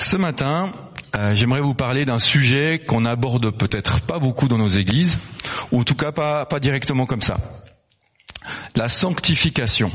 Ce 0.00 0.16
matin, 0.16 0.72
euh, 1.14 1.34
j'aimerais 1.34 1.60
vous 1.60 1.74
parler 1.74 2.06
d'un 2.06 2.18
sujet 2.18 2.82
qu'on 2.88 3.04
aborde 3.04 3.50
peut-être 3.50 4.00
pas 4.00 4.18
beaucoup 4.18 4.48
dans 4.48 4.56
nos 4.56 4.68
églises, 4.68 5.20
ou 5.70 5.80
en 5.80 5.84
tout 5.84 5.94
cas 5.94 6.10
pas, 6.10 6.46
pas 6.46 6.58
directement 6.58 7.04
comme 7.04 7.20
ça. 7.20 7.36
La 8.74 8.88
sanctification. 8.88 9.92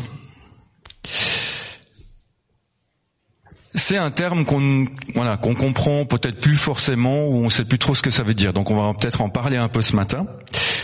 C'est 3.74 3.98
un 3.98 4.12
terme 4.12 4.46
qu'on 4.46 4.88
voilà 5.16 5.38
comprend 5.38 6.06
peut-être 6.06 6.40
plus 6.40 6.56
forcément 6.56 7.28
ou 7.28 7.44
on 7.44 7.50
sait 7.50 7.66
plus 7.66 7.80
trop 7.80 7.96
ce 7.96 8.04
que 8.04 8.12
ça 8.12 8.24
veut 8.24 8.36
dire. 8.36 8.54
Donc 8.54 8.70
on 8.70 8.76
va 8.76 8.94
peut-être 8.94 9.22
en 9.22 9.30
parler 9.30 9.58
un 9.58 9.70
peu 9.70 9.82
ce 9.82 9.96
matin. 9.96 10.28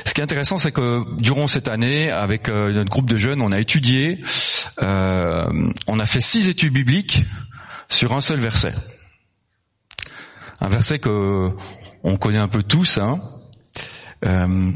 Ce 0.03 0.13
qui 0.13 0.19
est 0.19 0.23
intéressant, 0.23 0.57
c'est 0.57 0.71
que 0.71 1.03
durant 1.21 1.45
cette 1.45 1.67
année, 1.67 2.09
avec 2.09 2.49
euh, 2.49 2.73
notre 2.73 2.89
groupe 2.89 3.09
de 3.09 3.17
jeunes, 3.17 3.41
on 3.41 3.51
a 3.51 3.59
étudié, 3.59 4.19
euh, 4.81 5.45
on 5.87 5.99
a 5.99 6.05
fait 6.05 6.21
six 6.21 6.49
études 6.49 6.73
bibliques 6.73 7.21
sur 7.87 8.13
un 8.13 8.19
seul 8.19 8.39
verset. 8.39 8.73
Un 10.61 10.69
verset 10.69 10.99
que 10.99 11.49
on 12.03 12.17
connaît 12.17 12.37
un 12.37 12.47
peu 12.47 12.61
tous. 12.61 12.99
Hein. 12.99 13.19
Euh, 14.23 14.71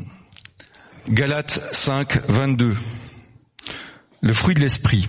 Galates 1.09 1.59
5, 1.71 2.29
22. 2.29 2.75
Le 4.21 4.33
fruit 4.33 4.55
de 4.55 4.59
l'esprit. 4.59 5.07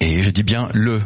Et 0.00 0.22
je 0.22 0.30
dis 0.30 0.42
bien 0.42 0.68
le 0.74 1.00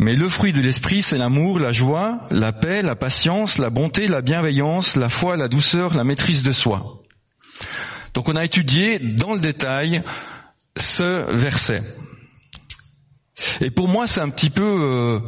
mais 0.00 0.14
le 0.14 0.28
fruit 0.28 0.52
de 0.52 0.60
l'esprit, 0.60 1.02
c'est 1.02 1.18
l'amour, 1.18 1.58
la 1.58 1.72
joie, 1.72 2.20
la 2.30 2.52
paix, 2.52 2.82
la 2.82 2.94
patience, 2.94 3.58
la 3.58 3.68
bonté, 3.68 4.06
la 4.06 4.20
bienveillance, 4.20 4.94
la 4.94 5.08
foi, 5.08 5.36
la 5.36 5.48
douceur, 5.48 5.92
la 5.94 6.04
maîtrise 6.04 6.44
de 6.44 6.52
soi. 6.52 7.02
Donc 8.14 8.28
on 8.28 8.36
a 8.36 8.44
étudié 8.44 9.00
dans 9.00 9.34
le 9.34 9.40
détail 9.40 10.04
ce 10.76 11.34
verset. 11.34 11.82
Et 13.60 13.70
pour 13.70 13.88
moi, 13.88 14.06
c'est 14.06 14.20
un 14.20 14.30
petit 14.30 14.50
peu 14.50 14.62
euh, 14.62 15.20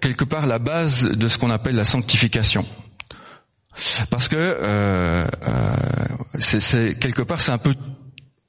quelque 0.00 0.24
part 0.24 0.46
la 0.46 0.58
base 0.58 1.04
de 1.04 1.28
ce 1.28 1.38
qu'on 1.38 1.50
appelle 1.50 1.74
la 1.74 1.84
sanctification. 1.84 2.64
Parce 4.10 4.28
que 4.28 4.36
euh, 4.36 5.26
euh, 5.46 5.76
c'est 6.38 6.96
quelque 6.98 7.22
part, 7.22 7.40
c'est 7.40 7.52
un 7.52 7.58
peu 7.58 7.74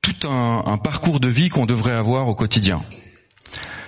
tout 0.02 0.27
un 0.30 0.77
parcours 0.77 1.19
de 1.19 1.27
vie 1.27 1.50
qu'on 1.50 1.66
devrait 1.66 1.95
avoir 1.95 2.27
au 2.27 2.35
quotidien 2.35 2.83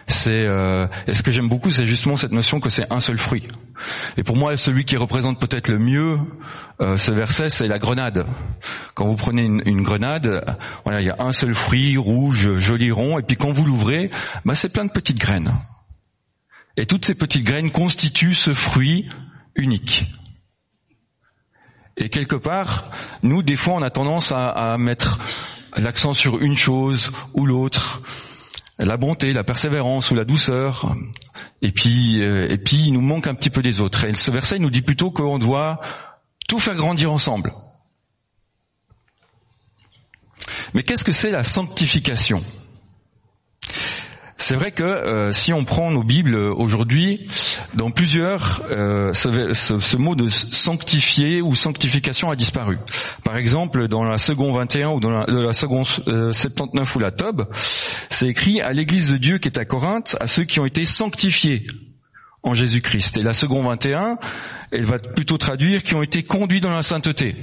c'est 0.07 0.47
euh, 0.47 0.87
et 1.05 1.13
ce 1.13 1.21
que 1.21 1.31
j'aime 1.31 1.49
beaucoup, 1.49 1.69
c'est 1.69 1.85
justement 1.85 2.15
cette 2.15 2.31
notion 2.31 2.61
que 2.61 2.69
c'est 2.69 2.91
un 2.91 3.01
seul 3.01 3.17
fruit. 3.17 3.45
Et 4.15 4.23
pour 4.23 4.37
moi, 4.37 4.55
celui 4.55 4.85
qui 4.85 4.95
représente 4.95 5.39
peut-être 5.39 5.67
le 5.67 5.79
mieux 5.79 6.17
euh, 6.81 6.95
ce 6.95 7.11
verset, 7.11 7.49
c'est 7.49 7.67
la 7.67 7.77
grenade. 7.77 8.25
Quand 8.93 9.05
vous 9.05 9.17
prenez 9.17 9.43
une, 9.43 9.81
grenade, 9.81 10.45
voilà, 10.85 11.01
il 11.01 11.07
y 11.07 11.09
a 11.09 11.17
un 11.19 11.33
seul 11.33 11.53
fruit 11.53 11.97
rouge, 11.97 12.55
joli 12.55 12.89
rond, 12.89 13.19
et 13.19 13.23
puis 13.23 13.35
quand 13.35 13.51
vous 13.51 13.65
l'ouvrez, 13.65 14.09
bah, 14.45 14.55
c'est 14.55 14.69
plein 14.69 14.85
de 14.85 14.91
petites 14.91 15.19
graines. 15.19 15.53
Et 16.77 16.85
toutes 16.85 17.05
ces 17.05 17.15
petites 17.15 17.43
graines 17.43 17.71
constituent 17.71 18.35
ce 18.35 18.53
fruit 18.53 19.09
unique. 19.55 20.05
Et 21.97 22.09
quelque 22.09 22.35
part, 22.35 22.91
nous, 23.23 23.43
des 23.43 23.57
fois, 23.57 23.73
on 23.73 23.81
a 23.81 23.89
tendance 23.89 24.31
à, 24.31 24.45
à 24.45 24.77
mettre 24.77 25.19
l'accent 25.75 26.13
sur 26.13 26.39
une 26.39 26.55
chose 26.55 27.11
ou 27.33 27.45
l'autre 27.45 28.01
la 28.85 28.97
bonté, 28.97 29.33
la 29.33 29.43
persévérance 29.43 30.11
ou 30.11 30.15
la 30.15 30.25
douceur. 30.25 30.95
Et 31.61 31.71
puis, 31.71 32.21
euh, 32.23 32.47
et 32.49 32.57
puis, 32.57 32.85
il 32.87 32.93
nous 32.93 33.01
manque 33.01 33.27
un 33.27 33.35
petit 33.35 33.49
peu 33.49 33.61
des 33.61 33.79
autres. 33.79 34.05
Et 34.05 34.13
ce 34.13 34.29
verset 34.31 34.59
nous 34.59 34.69
dit 34.69 34.81
plutôt 34.81 35.11
qu'on 35.11 35.39
doit 35.39 35.79
tout 36.47 36.59
faire 36.59 36.75
grandir 36.75 37.11
ensemble. 37.11 37.51
Mais 40.73 40.83
qu'est-ce 40.83 41.03
que 41.03 41.11
c'est 41.11 41.31
la 41.31 41.43
sanctification? 41.43 42.43
C'est 44.47 44.55
vrai 44.55 44.71
que 44.71 44.81
euh, 44.81 45.33
si 45.33 45.51
on 45.51 45.65
prend 45.65 45.91
nos 45.91 46.03
Bibles 46.03 46.37
aujourd'hui, 46.37 47.27
dans 47.73 47.91
plusieurs, 47.91 48.61
euh, 48.71 49.11
ce, 49.11 49.97
mot 49.97 50.15
de 50.15 50.29
sanctifier 50.29 51.41
ou 51.41 51.53
sanctification 51.53 52.31
a 52.31 52.37
disparu. 52.37 52.77
Par 53.25 53.35
exemple, 53.35 53.89
dans 53.89 54.05
la 54.05 54.17
seconde 54.17 54.55
21 54.55 54.91
ou 54.91 54.99
dans 55.01 55.09
la, 55.11 55.51
seconde 55.51 55.83
79 55.85 56.95
ou 56.95 56.99
la 56.99 57.11
Tob, 57.11 57.49
c'est 58.09 58.29
écrit 58.29 58.61
à 58.61 58.71
l'Église 58.71 59.07
de 59.07 59.17
Dieu 59.17 59.37
qui 59.37 59.49
est 59.49 59.57
à 59.57 59.65
Corinthe, 59.65 60.15
à 60.21 60.27
ceux 60.27 60.45
qui 60.45 60.61
ont 60.61 60.65
été 60.65 60.85
sanctifiés 60.85 61.67
en 62.41 62.53
Jésus-Christ. 62.53 63.17
Et 63.17 63.23
la 63.23 63.33
seconde 63.33 63.65
21, 63.65 64.17
elle 64.71 64.85
va 64.85 64.97
plutôt 64.97 65.37
traduire 65.37 65.83
qui 65.83 65.93
ont 65.93 66.03
été 66.03 66.23
conduits 66.23 66.61
dans 66.61 66.71
la 66.71 66.83
sainteté. 66.83 67.35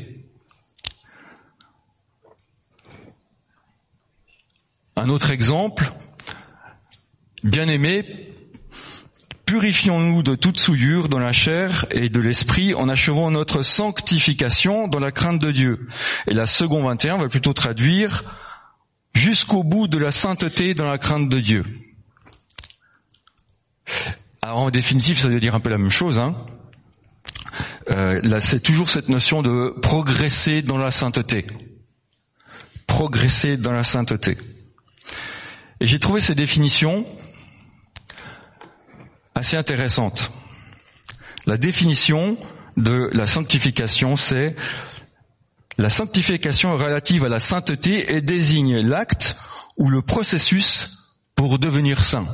Un 4.97 5.11
autre 5.11 5.33
exemple, 5.33 5.93
Bien-aimés, 7.45 8.07
purifions-nous 9.45 10.23
de 10.23 10.35
toute 10.35 10.59
souillure 10.59 11.11
dans 11.11 11.19
la 11.19 11.33
chair 11.33 11.85
et 11.91 12.09
de 12.09 12.19
l'esprit 12.19 12.73
en 12.73 12.89
achevant 12.89 13.31
notre 13.31 13.63
sanctification 13.63 14.89
dans 14.89 14.99
la 14.99 15.13
crainte 15.13 15.43
de 15.43 15.53
Dieu. 15.53 15.87
Et 16.27 16.33
la 16.33 16.47
seconde 16.47 16.87
21 16.87 17.19
va 17.19 17.29
plutôt 17.29 17.53
traduire 17.53 18.25
jusqu'au 19.13 19.63
bout 19.63 19.89
de 19.89 19.99
la 19.99 20.11
sainteté 20.11 20.73
dans 20.73 20.87
la 20.87 20.97
crainte 20.97 21.29
de 21.29 21.39
Dieu. 21.39 21.65
Alors 24.41 24.61
en 24.61 24.71
définitive, 24.71 25.19
ça 25.19 25.29
veut 25.29 25.39
dire 25.39 25.55
un 25.55 25.61
peu 25.61 25.69
la 25.69 25.77
même 25.77 25.91
chose. 25.91 26.19
Hein 26.19 26.47
euh, 27.91 28.23
là, 28.23 28.41
c'est 28.41 28.61
toujours 28.61 28.89
cette 28.89 29.11
notion 29.11 29.43
de 29.43 29.79
progresser 29.83 30.63
dans 30.63 30.79
la 30.79 30.91
sainteté. 30.91 31.47
Progresser 32.87 33.59
dans 33.59 33.73
la 33.73 33.83
sainteté. 33.83 34.39
Et 35.81 35.87
j'ai 35.87 35.99
trouvé 35.99 36.23
ces 36.23 36.35
définitions 36.35 37.05
assez 39.35 39.57
intéressante. 39.57 40.31
La 41.47 41.57
définition 41.57 42.39
de 42.77 43.11
la 43.13 43.27
sanctification, 43.27 44.17
c'est 44.17 44.57
la 45.77 45.89
sanctification 45.89 46.77
relative 46.77 47.25
à 47.25 47.29
la 47.29 47.41
sainteté 47.41 48.15
et 48.15 48.21
désigne 48.21 48.81
l'acte 48.81 49.37
ou 49.77 49.89
le 49.89 50.03
processus 50.03 50.99
pour 51.35 51.59
devenir 51.59 52.03
saint. 52.03 52.27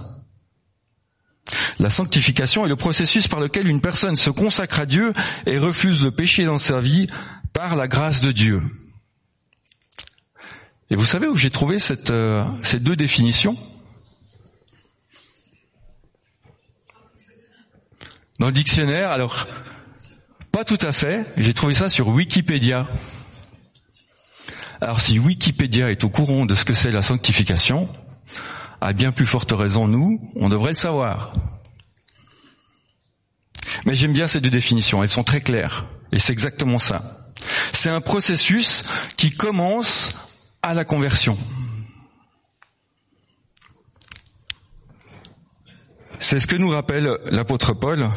La 1.78 1.90
sanctification 1.90 2.66
est 2.66 2.68
le 2.68 2.76
processus 2.76 3.26
par 3.26 3.40
lequel 3.40 3.66
une 3.66 3.80
personne 3.80 4.16
se 4.16 4.30
consacre 4.30 4.80
à 4.80 4.86
Dieu 4.86 5.12
et 5.46 5.58
refuse 5.58 6.02
le 6.02 6.10
péché 6.10 6.44
dans 6.44 6.58
sa 6.58 6.80
vie 6.80 7.06
par 7.52 7.74
la 7.74 7.88
grâce 7.88 8.20
de 8.20 8.32
Dieu. 8.32 8.62
Et 10.90 10.96
vous 10.96 11.04
savez 11.04 11.26
où 11.26 11.36
j'ai 11.36 11.50
trouvé 11.50 11.78
cette, 11.78 12.10
euh, 12.10 12.44
ces 12.62 12.80
deux 12.80 12.96
définitions? 12.96 13.56
Dans 18.40 18.46
le 18.46 18.52
dictionnaire, 18.52 19.10
alors, 19.10 19.46
pas 20.50 20.64
tout 20.64 20.78
à 20.80 20.92
fait, 20.92 21.26
j'ai 21.36 21.52
trouvé 21.52 21.74
ça 21.74 21.90
sur 21.90 22.08
Wikipédia. 22.08 22.88
Alors 24.80 24.98
si 24.98 25.18
Wikipédia 25.18 25.90
est 25.90 26.04
au 26.04 26.08
courant 26.08 26.46
de 26.46 26.54
ce 26.54 26.64
que 26.64 26.72
c'est 26.72 26.90
la 26.90 27.02
sanctification, 27.02 27.86
à 28.80 28.94
bien 28.94 29.12
plus 29.12 29.26
forte 29.26 29.52
raison, 29.52 29.86
nous, 29.86 30.18
on 30.36 30.48
devrait 30.48 30.70
le 30.70 30.76
savoir. 30.76 31.34
Mais 33.84 33.92
j'aime 33.92 34.14
bien 34.14 34.26
ces 34.26 34.40
deux 34.40 34.48
définitions, 34.48 35.02
elles 35.02 35.10
sont 35.10 35.22
très 35.22 35.42
claires, 35.42 35.84
et 36.10 36.18
c'est 36.18 36.32
exactement 36.32 36.78
ça. 36.78 37.28
C'est 37.74 37.90
un 37.90 38.00
processus 38.00 38.84
qui 39.18 39.32
commence 39.32 40.18
à 40.62 40.72
la 40.72 40.86
conversion. 40.86 41.36
C'est 46.20 46.38
ce 46.38 46.46
que 46.46 46.54
nous 46.54 46.68
rappelle 46.68 47.18
l'apôtre 47.24 47.72
Paul 47.72 48.08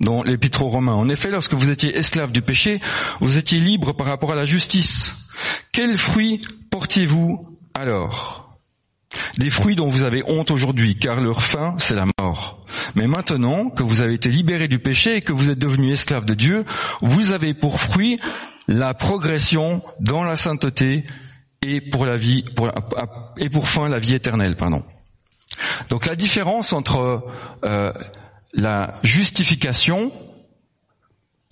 dans 0.00 0.22
l'épître 0.22 0.62
aux 0.62 0.68
Romains. 0.68 0.92
En 0.92 1.08
effet, 1.08 1.30
lorsque 1.30 1.54
vous 1.54 1.70
étiez 1.70 1.96
esclave 1.96 2.30
du 2.30 2.42
péché, 2.42 2.78
vous 3.20 3.38
étiez 3.38 3.58
libre 3.58 3.94
par 3.94 4.06
rapport 4.06 4.32
à 4.32 4.34
la 4.34 4.44
justice. 4.44 5.28
Quels 5.72 5.96
fruits 5.96 6.40
portiez-vous 6.70 7.58
alors? 7.72 8.58
Des 9.38 9.50
fruits 9.50 9.76
dont 9.76 9.88
vous 9.88 10.02
avez 10.02 10.22
honte 10.26 10.50
aujourd'hui, 10.50 10.94
car 10.94 11.20
leur 11.20 11.42
fin, 11.42 11.74
c'est 11.78 11.94
la 11.94 12.04
mort. 12.20 12.64
Mais 12.94 13.06
maintenant 13.06 13.70
que 13.70 13.82
vous 13.82 14.02
avez 14.02 14.14
été 14.14 14.28
libéré 14.28 14.68
du 14.68 14.78
péché 14.78 15.16
et 15.16 15.22
que 15.22 15.32
vous 15.32 15.50
êtes 15.50 15.58
devenu 15.58 15.90
esclave 15.90 16.26
de 16.26 16.34
Dieu, 16.34 16.64
vous 17.00 17.32
avez 17.32 17.54
pour 17.54 17.80
fruit 17.80 18.18
la 18.68 18.92
progression 18.92 19.82
dans 20.00 20.22
la 20.22 20.36
sainteté 20.36 21.04
et 21.62 21.80
pour 21.80 22.04
la 22.04 22.16
vie, 22.16 22.44
et 23.38 23.48
pour 23.48 23.68
fin 23.68 23.88
la 23.88 23.98
vie 23.98 24.14
éternelle, 24.14 24.56
pardon. 24.56 24.82
Donc 25.88 26.06
la 26.06 26.16
différence 26.16 26.72
entre 26.72 27.24
euh, 27.64 27.92
la 28.54 28.98
justification 29.02 30.12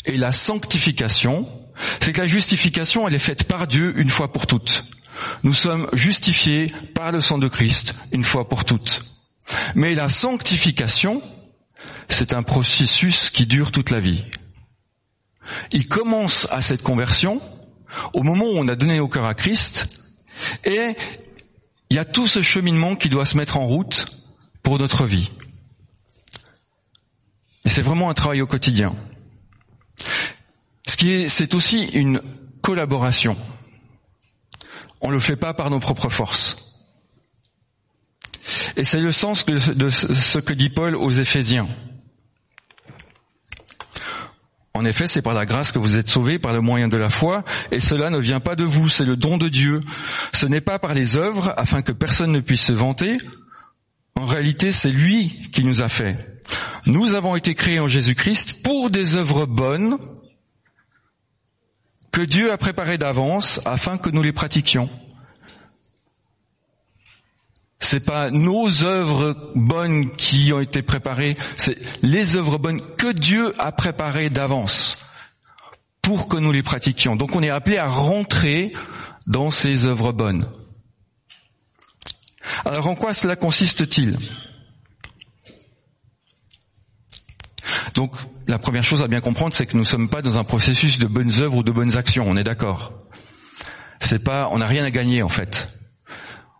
et 0.05 0.17
la 0.17 0.33
sanctification, 0.33 1.47
c'est 2.01 2.13
que 2.13 2.21
la 2.21 2.27
justification, 2.27 3.07
elle 3.07 3.15
est 3.15 3.19
faite 3.19 3.45
par 3.45 3.67
Dieu 3.67 3.99
une 3.99 4.09
fois 4.09 4.33
pour 4.33 4.47
toutes. 4.47 4.85
Nous 5.43 5.53
sommes 5.53 5.89
justifiés 5.93 6.73
par 6.95 7.13
le 7.13 7.21
sang 7.21 7.39
de 7.39 7.49
Christ 7.49 7.99
une 8.13 8.25
fois 8.25 8.49
pour 8.49 8.65
toutes. 8.65 9.03
Mais 9.75 9.95
la 9.95 10.09
sanctification, 10.09 11.23
c'est 12.09 12.33
un 12.33 12.43
processus 12.43 13.31
qui 13.31 13.47
dure 13.47 13.73
toute 13.73 13.91
la 13.91 14.01
vie. 14.01 14.25
Il 15.73 15.89
commence 15.89 16.47
à 16.51 16.63
cette 16.63 16.83
conversion, 16.83 17.41
au 18.15 18.23
moment 18.23 18.45
où 18.47 18.59
on 18.59 18.69
a 18.69 18.77
donné 18.77 19.01
au 19.01 19.09
cœur 19.09 19.27
à 19.27 19.35
Christ, 19.35 19.87
et 20.65 20.97
il 21.93 21.97
y 21.97 21.99
a 21.99 22.07
tout 22.07 22.27
ce 22.27 22.41
cheminement 22.41 22.97
qui 22.97 23.11
doit 23.11 23.27
se 23.27 23.37
mettre 23.37 23.59
en 23.59 23.67
route 23.67 24.07
pour 24.63 24.79
notre 24.79 25.05
vie. 25.05 25.31
c'est 27.67 27.83
vraiment 27.83 28.09
un 28.09 28.15
travail 28.15 28.41
au 28.41 28.47
quotidien. 28.47 28.97
Ce 30.87 30.97
qui 30.97 31.13
est, 31.13 31.29
c'est 31.29 31.53
aussi 31.53 31.85
une 31.93 32.23
collaboration. 32.63 33.37
On 35.03 35.09
ne 35.09 35.13
le 35.13 35.19
fait 35.19 35.37
pas 35.37 35.53
par 35.53 35.69
nos 35.69 35.81
propres 35.81 36.09
forces. 36.09 36.83
Et 38.77 38.85
c'est 38.85 39.03
le 39.03 39.13
sens 39.13 39.45
de, 39.45 39.91
ce 39.91 40.39
que 40.39 40.55
dit 40.55 40.71
Paul 40.71 40.97
aux 40.97 41.11
Éphésiens. 41.11 41.69
En 44.75 44.85
effet, 44.87 45.07
c'est 45.07 45.23
par 45.23 45.35
la 45.35 45.45
grâce 45.45 45.71
que 45.71 45.79
vous 45.79 45.97
êtes 45.97 46.09
sauvés, 46.09 46.39
par 46.39 46.55
le 46.55 46.63
moyen 46.63 46.89
de 46.89 46.97
la 46.97 47.11
foi, 47.11 47.45
et 47.71 47.81
cela 47.81 48.09
ne 48.09 48.19
vient 48.19 48.41
pas 48.41 48.57
de 48.57 48.65
vous, 48.65 48.89
c'est 48.89 49.05
le 49.05 49.17
don 49.17 49.37
de 49.37 49.49
Dieu. 49.49 49.81
Ce 50.33 50.47
n'est 50.47 50.63
pas 50.63 50.79
par 50.79 50.95
les 50.95 51.17
œuvres, 51.17 51.53
afin 51.57 51.83
que 51.83 51.93
personne 51.93 52.33
ne 52.33 52.41
puisse 52.41 52.63
se 52.63 52.73
vanter. 52.73 53.19
En 54.15 54.25
réalité, 54.25 54.73
c'est 54.73 54.91
lui 54.91 55.51
qui 55.53 55.63
nous 55.63 55.83
a 55.83 55.89
fait. 55.89 56.43
Nous 56.87 57.13
avons 57.13 57.37
été 57.37 57.55
créés 57.55 57.81
en 57.81 57.87
Jésus-Christ 57.87 58.63
pour 58.63 58.91
des 58.91 59.15
œuvres 59.15 59.47
bonnes 59.47 59.99
que 62.11 62.23
Dieu 62.23 62.53
a 62.53 62.59
préparées 62.59 62.99
d'avance 62.99 63.61
afin 63.65 63.99
que 63.99 64.11
nous 64.11 64.23
les 64.23 64.33
pratiquions. 64.33 64.89
C'est 67.83 68.05
pas 68.05 68.31
nos 68.31 68.85
œuvres 68.85 69.53
bonnes 69.55 70.15
qui 70.17 70.53
ont 70.55 70.61
été 70.61 70.81
préparées, 70.83 71.37
c'est 71.57 71.77
les 72.03 72.37
œuvres 72.37 72.57
bonnes 72.57 72.81
que 72.81 73.13
Dieu 73.13 73.53
a 73.59 73.71
préparées 73.73 74.31
d'avance 74.31 75.05
pour 76.01 76.29
que 76.29 76.37
nous 76.37 76.53
les 76.53 76.63
pratiquions. 76.63 77.17
Donc 77.17 77.37
on 77.37 77.43
est 77.43 77.51
appelé 77.51 77.77
à 77.77 77.89
rentrer 77.89 78.73
dans 79.27 79.51
ces 79.51 79.85
œuvres 79.85 80.13
bonnes. 80.13 80.45
Alors 82.65 82.89
en 82.89 82.95
quoi 82.95 83.15
cela 83.15 83.37
consiste-t-il? 83.37 84.19
Donc 87.95 88.15
la 88.47 88.59
première 88.59 88.85
chose 88.85 89.03
à 89.03 89.09
bien 89.09 89.21
comprendre, 89.21 89.55
c'est 89.55 89.67
que 89.67 89.75
nous 89.75 89.81
ne 89.81 89.87
sommes 89.87 90.09
pas 90.09 90.23
dans 90.23 90.39
un 90.39 90.45
processus 90.45 90.99
de 90.99 91.07
bonnes 91.07 91.41
œuvres 91.41 91.59
ou 91.59 91.63
de 91.63 91.73
bonnes 91.73 91.97
actions. 91.97 92.25
On 92.27 92.37
est 92.37 92.45
d'accord. 92.45 92.93
C'est 94.01 94.23
pas, 94.23 94.49
on 94.51 94.59
n'a 94.59 94.67
rien 94.67 94.85
à 94.85 94.91
gagner 94.91 95.23
en 95.23 95.29
fait. 95.29 95.62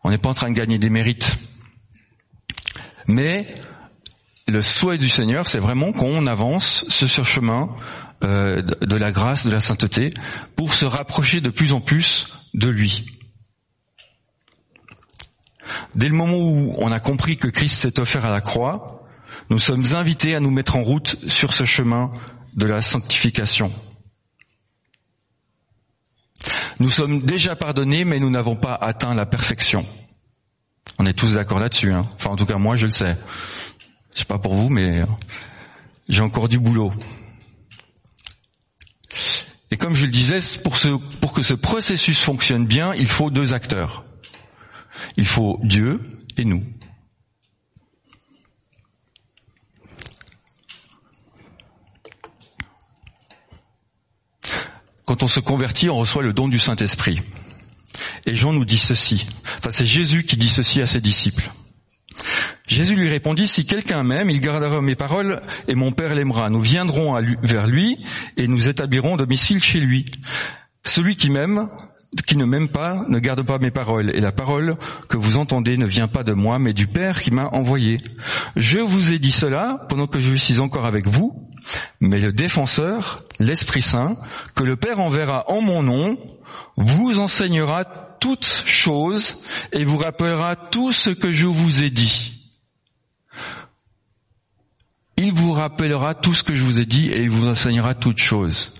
On 0.05 0.11
n'est 0.11 0.19
pas 0.19 0.31
en 0.31 0.35
train 0.35 0.51
de 0.51 0.55
gagner 0.57 0.79
des 0.79 0.91
mérites. 0.91 1.37
Mais 3.07 3.47
le 4.49 4.63
souhait 4.63 4.99
du 4.99 5.09
Seigneur, 5.09 5.47
c'est 5.47 5.59
vraiment 5.59 5.93
qu'on 5.93 6.27
avance 6.27 6.85
sur 6.89 7.09
ce 7.09 7.23
chemin 7.23 7.75
euh, 8.25 8.63
de 8.63 8.97
la 8.97 9.13
grâce, 9.13 9.47
de 9.47 9.53
la 9.53 9.61
sainteté, 9.61 10.09
pour 10.57 10.73
se 10.73 10.85
rapprocher 10.85 11.41
de 11.41 11.51
plus 11.51 11.73
en 11.73 11.81
plus 11.81 12.33
de 12.55 12.69
lui. 12.69 13.07
Dès 15.95 16.09
le 16.09 16.15
moment 16.15 16.39
où 16.39 16.75
on 16.79 16.91
a 16.91 17.01
compris 17.01 17.37
que 17.37 17.49
Christ 17.49 17.81
s'est 17.81 18.01
offert 18.01 18.25
à 18.25 18.31
la 18.31 18.41
croix, 18.41 19.07
nous 19.51 19.59
sommes 19.59 19.85
invités 19.95 20.35
à 20.35 20.41
nous 20.41 20.51
mettre 20.51 20.77
en 20.77 20.83
route 20.83 21.17
sur 21.29 21.53
ce 21.53 21.65
chemin 21.65 22.11
de 22.55 22.67
la 22.67 22.81
sanctification. 22.81 23.73
Nous 26.83 26.91
sommes 26.91 27.21
déjà 27.21 27.55
pardonnés, 27.55 28.05
mais 28.05 28.19
nous 28.19 28.29
n'avons 28.29 28.57
pas 28.57 28.75
atteint 28.75 29.15
la 29.15 29.25
perfection. 29.25 29.87
On 30.99 31.07
est 31.07 31.13
tous 31.13 31.35
d'accord 31.35 31.61
là-dessus. 31.61 31.93
Hein. 31.93 32.03
Enfin, 32.17 32.31
en 32.31 32.37
tout 32.37 32.45
cas, 32.45 32.59
moi, 32.59 32.75
je 32.75 32.87
le 32.87 32.93
sais. 32.93 33.17
Je 34.13 34.19
sais 34.19 34.25
pas 34.25 34.41
pour 34.41 34.55
vous, 34.55 34.69
mais 34.69 35.05
j'ai 36.09 36.23
encore 36.23 36.49
du 36.49 36.59
boulot. 36.59 36.93
Et 39.71 39.77
comme 39.77 39.95
je 39.95 40.07
le 40.07 40.11
disais, 40.11 40.39
pour 40.65 41.33
que 41.33 41.43
ce 41.43 41.55
processus 41.55 42.19
fonctionne 42.19 42.67
bien, 42.67 42.95
il 42.95 43.07
faut 43.07 43.31
deux 43.31 43.55
acteurs. 43.55 44.05
Il 45.17 45.25
faut 45.25 45.61
Dieu 45.63 46.01
et 46.37 46.45
nous. 46.45 46.65
Quand 55.13 55.25
on 55.25 55.29
se 55.29 55.41
convertit, 55.41 55.91
on 55.91 55.99
reçoit 55.99 56.23
le 56.23 56.33
don 56.33 56.49
du 56.49 56.59
Saint-Esprit. 56.59 57.21
Et 58.25 58.35
Jean 58.35 58.55
nous 58.55 58.65
dit 58.65 58.79
ceci. 58.79 59.27
Enfin, 59.59 59.69
c'est 59.71 59.85
Jésus 59.85 60.25
qui 60.25 60.39
dit 60.39 60.49
ceci 60.49 60.81
à 60.81 60.87
ses 60.87 61.03
disciples. 61.03 61.51
Jésus 62.67 62.97
lui 62.97 63.11
répondit, 63.11 63.47
si 63.47 63.67
quelqu'un 63.67 64.05
m'aime, 64.05 64.31
il 64.31 64.41
gardera 64.41 64.81
mes 64.81 64.97
paroles 64.97 65.43
et 65.69 65.75
mon 65.75 65.93
Père 65.93 66.15
l'aimera. 66.15 66.49
Nous 66.49 66.63
viendrons 66.63 67.21
vers 67.43 67.67
lui 67.67 67.97
et 68.39 68.49
nous 68.49 68.71
établirons 68.71 69.17
domicile 69.17 69.63
chez 69.63 69.81
lui. 69.81 70.07
Celui 70.87 71.15
qui 71.15 71.29
m'aime, 71.29 71.69
qui 72.27 72.37
ne 72.37 72.45
m'aime 72.45 72.69
pas, 72.69 73.05
ne 73.09 73.19
garde 73.19 73.43
pas 73.43 73.59
mes 73.59 73.71
paroles. 73.71 74.11
Et 74.15 74.21
la 74.21 74.33
parole 74.33 74.77
que 75.09 75.17
vous 75.17 75.39
entendez 75.39 75.77
ne 75.77 75.87
vient 75.87 76.09
pas 76.09 76.23
de 76.23 76.33
moi, 76.33 76.59
mais 76.59 76.75
du 76.75 76.87
Père 76.87 77.23
qui 77.23 77.31
m'a 77.31 77.49
envoyé. 77.49 77.97
Je 78.57 78.79
vous 78.79 79.13
ai 79.13 79.19
dit 79.19 79.33
cela 79.33 79.87
pendant 79.89 80.07
que 80.07 80.21
je 80.21 80.35
suis 80.35 80.61
encore 80.61 80.85
avec 80.85 81.07
vous, 81.07 81.49
mais 82.01 82.21
le 82.21 82.33
défenseur, 82.33 83.25
l'Esprit 83.39 83.83
Saint, 83.83 84.17
que 84.55 84.65
le 84.65 84.77
Père 84.77 85.01
enverra 85.01 85.51
en 85.51 85.63
mon 85.63 85.83
nom, 85.83 86.19
vous 86.77 87.19
enseignera 87.19 87.85
toutes 88.21 88.63
choses 88.67 89.39
et 89.73 89.85
vous 89.85 89.97
rappellera 89.97 90.55
tout 90.55 90.93
ce 90.93 91.11
que 91.11 91.33
je 91.33 91.47
vous 91.47 91.83
ai 91.83 91.91
dit. 91.91 92.51
Il 95.17 95.33
vous 95.33 95.53
rappellera 95.53 96.15
tout 96.15 96.35
ce 96.35 96.43
que 96.43 96.55
je 96.55 96.63
vous 96.63 96.81
ai 96.81 96.85
dit 96.85 97.09
et 97.09 97.23
il 97.23 97.31
vous 97.31 97.49
enseignera 97.49 97.95
toutes 97.95 98.19
choses. 98.19 98.73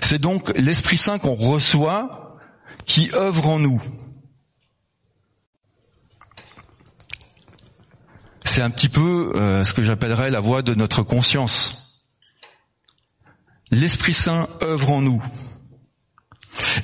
C'est 0.00 0.20
donc 0.20 0.52
l'Esprit 0.56 0.96
Saint 0.96 1.18
qu'on 1.18 1.34
reçoit 1.34 2.23
qui 2.86 3.10
œuvre 3.14 3.46
en 3.46 3.58
nous. 3.58 3.82
C'est 8.44 8.62
un 8.62 8.70
petit 8.70 8.88
peu 8.88 9.32
euh, 9.34 9.64
ce 9.64 9.74
que 9.74 9.82
j'appellerais 9.82 10.30
la 10.30 10.40
voix 10.40 10.62
de 10.62 10.74
notre 10.74 11.02
conscience 11.02 11.84
l'Esprit 13.74 14.14
Saint 14.14 14.48
œuvre 14.62 14.90
en 14.90 15.02
nous. 15.02 15.22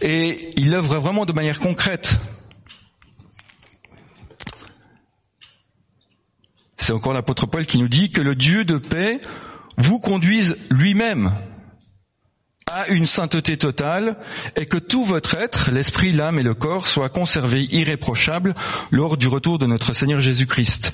Et 0.00 0.52
il 0.56 0.74
œuvre 0.74 0.98
vraiment 0.98 1.24
de 1.24 1.32
manière 1.32 1.60
concrète. 1.60 2.18
C'est 6.76 6.92
encore 6.92 7.12
l'apôtre 7.12 7.46
Paul 7.46 7.66
qui 7.66 7.78
nous 7.78 7.88
dit 7.88 8.10
que 8.10 8.20
le 8.20 8.34
Dieu 8.34 8.64
de 8.64 8.78
paix 8.78 9.20
vous 9.76 10.00
conduise 10.00 10.56
lui-même 10.70 11.32
à 12.72 12.88
une 12.88 13.06
sainteté 13.06 13.56
totale 13.56 14.16
et 14.56 14.66
que 14.66 14.76
tout 14.76 15.04
votre 15.04 15.36
être, 15.36 15.70
l'esprit, 15.70 16.12
l'âme 16.12 16.38
et 16.38 16.42
le 16.42 16.54
corps, 16.54 16.86
soit 16.86 17.08
conservé 17.08 17.66
irréprochable 17.70 18.54
lors 18.90 19.16
du 19.16 19.26
retour 19.26 19.58
de 19.58 19.66
notre 19.66 19.92
Seigneur 19.92 20.20
Jésus-Christ. 20.20 20.92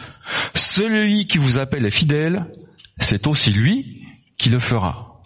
Celui 0.55 1.27
qui 1.27 1.39
vous 1.39 1.59
appelle 1.59 1.85
est 1.85 1.91
fidèle, 1.91 2.51
c'est 2.99 3.27
aussi 3.27 3.51
lui 3.51 4.07
qui 4.39 4.49
le 4.49 4.59
fera. 4.59 5.21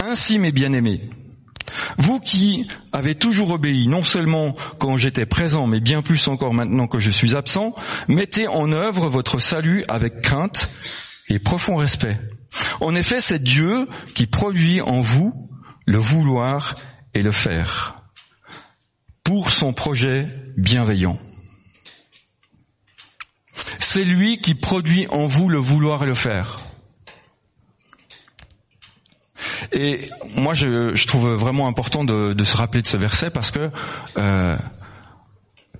Ainsi, 0.00 0.38
mes 0.38 0.52
bien-aimés, 0.52 1.10
vous 1.98 2.20
qui 2.20 2.62
avez 2.92 3.16
toujours 3.16 3.50
obéi, 3.50 3.88
non 3.88 4.02
seulement 4.02 4.52
quand 4.78 4.96
j'étais 4.96 5.26
présent, 5.26 5.66
mais 5.66 5.80
bien 5.80 6.00
plus 6.00 6.28
encore 6.28 6.54
maintenant 6.54 6.86
que 6.86 6.98
je 6.98 7.10
suis 7.10 7.34
absent, 7.34 7.74
mettez 8.06 8.48
en 8.48 8.72
œuvre 8.72 9.08
votre 9.08 9.40
salut 9.40 9.84
avec 9.88 10.22
crainte 10.22 10.70
et 11.28 11.38
profond 11.38 11.76
respect. 11.76 12.18
En 12.80 12.94
effet, 12.94 13.20
c'est 13.20 13.42
Dieu 13.42 13.88
qui 14.14 14.26
produit 14.26 14.80
en 14.80 15.00
vous 15.00 15.34
le 15.86 15.98
vouloir 15.98 16.76
et 17.14 17.22
le 17.22 17.32
faire 17.32 18.02
pour 19.24 19.52
son 19.52 19.72
projet 19.72 20.28
bienveillant. 20.56 21.18
C'est 23.78 24.04
lui 24.04 24.38
qui 24.38 24.54
produit 24.54 25.06
en 25.10 25.26
vous 25.26 25.48
le 25.48 25.58
vouloir 25.58 26.04
et 26.04 26.06
le 26.06 26.14
faire. 26.14 26.60
Et 29.80 30.10
moi, 30.34 30.54
je, 30.54 30.92
je, 30.96 31.06
trouve 31.06 31.28
vraiment 31.34 31.68
important 31.68 32.02
de, 32.02 32.32
de, 32.32 32.44
se 32.44 32.56
rappeler 32.56 32.82
de 32.82 32.86
ce 32.88 32.96
verset 32.96 33.30
parce 33.30 33.52
que 33.52 33.70
euh, 34.16 34.58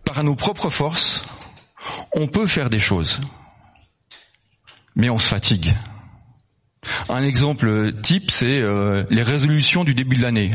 par 0.04 0.22
nos 0.22 0.36
propres 0.36 0.70
forces, 0.70 1.28
on 2.12 2.28
peut 2.28 2.46
faire 2.46 2.70
des 2.70 2.78
choses, 2.78 3.20
mais 4.94 5.10
on 5.10 5.18
se 5.18 5.26
fatigue. 5.26 5.74
Un 7.08 7.22
exemple 7.22 7.92
type, 8.00 8.30
c'est 8.30 8.60
euh, 8.60 9.02
les 9.10 9.24
résolutions 9.24 9.82
du 9.82 9.96
début 9.96 10.16
de 10.16 10.22
l'année. 10.22 10.52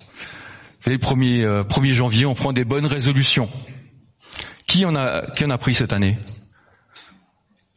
Vous 0.00 0.80
savez, 0.80 0.96
le 0.96 1.00
1er, 1.00 1.44
euh, 1.44 1.94
janvier, 1.94 2.26
on 2.26 2.34
prend 2.34 2.52
des 2.52 2.64
bonnes 2.64 2.86
résolutions. 2.86 3.48
Qui 4.66 4.84
en 4.84 4.96
a, 4.96 5.30
qui 5.30 5.44
en 5.44 5.50
a 5.50 5.58
pris 5.58 5.76
cette 5.76 5.92
année? 5.92 6.18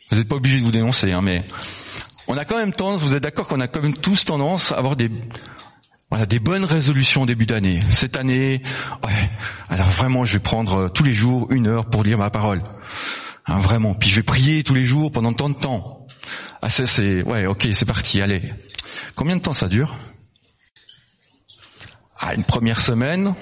Vous 0.09 0.17
n'êtes 0.17 0.27
pas 0.27 0.37
obligé 0.37 0.57
de 0.57 0.63
vous 0.63 0.71
dénoncer, 0.71 1.11
hein, 1.11 1.21
mais 1.21 1.43
on 2.27 2.37
a 2.37 2.45
quand 2.45 2.57
même 2.57 2.73
tendance, 2.73 3.01
vous 3.01 3.15
êtes 3.15 3.23
d'accord 3.23 3.47
qu'on 3.47 3.59
a 3.59 3.67
quand 3.67 3.81
même 3.81 3.97
tous 3.97 4.25
tendance 4.25 4.71
à 4.71 4.75
avoir 4.75 4.95
des, 4.95 5.11
voilà, 6.09 6.25
des 6.25 6.39
bonnes 6.39 6.65
résolutions 6.65 7.23
au 7.23 7.25
début 7.25 7.45
d'année. 7.45 7.79
Cette 7.89 8.19
année, 8.19 8.61
ouais, 9.03 9.29
alors 9.69 9.87
vraiment, 9.89 10.23
je 10.23 10.33
vais 10.33 10.39
prendre 10.39 10.85
euh, 10.85 10.89
tous 10.89 11.03
les 11.03 11.13
jours 11.13 11.51
une 11.51 11.67
heure 11.67 11.89
pour 11.89 12.03
lire 12.03 12.17
ma 12.17 12.29
parole. 12.29 12.61
Hein, 13.45 13.59
vraiment. 13.59 13.93
Puis 13.93 14.09
je 14.09 14.17
vais 14.17 14.23
prier 14.23 14.63
tous 14.63 14.73
les 14.73 14.85
jours 14.85 15.11
pendant 15.11 15.33
tant 15.33 15.49
de 15.49 15.55
temps. 15.55 16.05
Ah 16.61 16.69
ça 16.69 16.85
c'est, 16.85 17.23
ouais, 17.23 17.45
ok, 17.45 17.67
c'est 17.73 17.85
parti, 17.85 18.21
allez. 18.21 18.53
Combien 19.15 19.35
de 19.35 19.41
temps 19.41 19.53
ça 19.53 19.67
dure? 19.67 19.97
Ah, 22.19 22.35
une 22.35 22.45
première 22.45 22.79
semaine. 22.79 23.33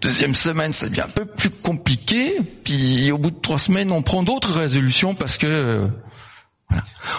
Deuxième 0.00 0.34
semaine, 0.34 0.72
ça 0.72 0.88
devient 0.88 1.00
un 1.00 1.08
peu 1.08 1.24
plus 1.24 1.50
compliqué. 1.50 2.38
Puis 2.62 3.10
au 3.10 3.18
bout 3.18 3.32
de 3.32 3.40
trois 3.40 3.58
semaines, 3.58 3.90
on 3.90 4.02
prend 4.02 4.22
d'autres 4.22 4.52
résolutions 4.52 5.16
parce 5.16 5.38
que 5.38 5.88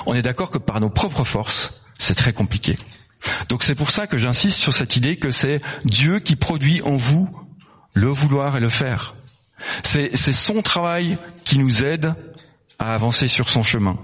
on 0.05 0.13
est 0.13 0.21
d'accord 0.21 0.51
que 0.51 0.57
par 0.57 0.79
nos 0.79 0.89
propres 0.89 1.23
forces, 1.23 1.83
c'est 1.97 2.15
très 2.15 2.33
compliqué. 2.33 2.75
Donc 3.49 3.63
c'est 3.63 3.75
pour 3.75 3.89
ça 3.89 4.07
que 4.07 4.17
j'insiste 4.17 4.57
sur 4.57 4.73
cette 4.73 4.95
idée 4.95 5.17
que 5.17 5.31
c'est 5.31 5.61
Dieu 5.85 6.19
qui 6.19 6.35
produit 6.35 6.81
en 6.83 6.95
vous 6.95 7.29
le 7.93 8.07
vouloir 8.07 8.57
et 8.57 8.59
le 8.59 8.69
faire. 8.69 9.15
C'est 9.83 10.15
son 10.15 10.61
travail 10.61 11.17
qui 11.43 11.57
nous 11.57 11.83
aide 11.83 12.13
à 12.77 12.93
avancer 12.93 13.27
sur 13.27 13.49
son 13.49 13.61
chemin. 13.61 13.99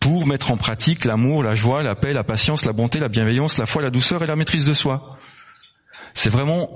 Pour 0.00 0.26
mettre 0.26 0.52
en 0.52 0.56
pratique 0.56 1.04
l'amour, 1.04 1.42
la 1.42 1.54
joie, 1.54 1.82
la 1.82 1.94
paix, 1.94 2.12
la 2.12 2.24
patience, 2.24 2.64
la 2.64 2.72
bonté, 2.72 2.98
la 2.98 3.08
bienveillance, 3.08 3.58
la 3.58 3.66
foi, 3.66 3.82
la 3.82 3.90
douceur 3.90 4.22
et 4.22 4.26
la 4.26 4.36
maîtrise 4.36 4.64
de 4.64 4.72
soi. 4.72 5.18
C'est 6.14 6.30
vraiment 6.30 6.68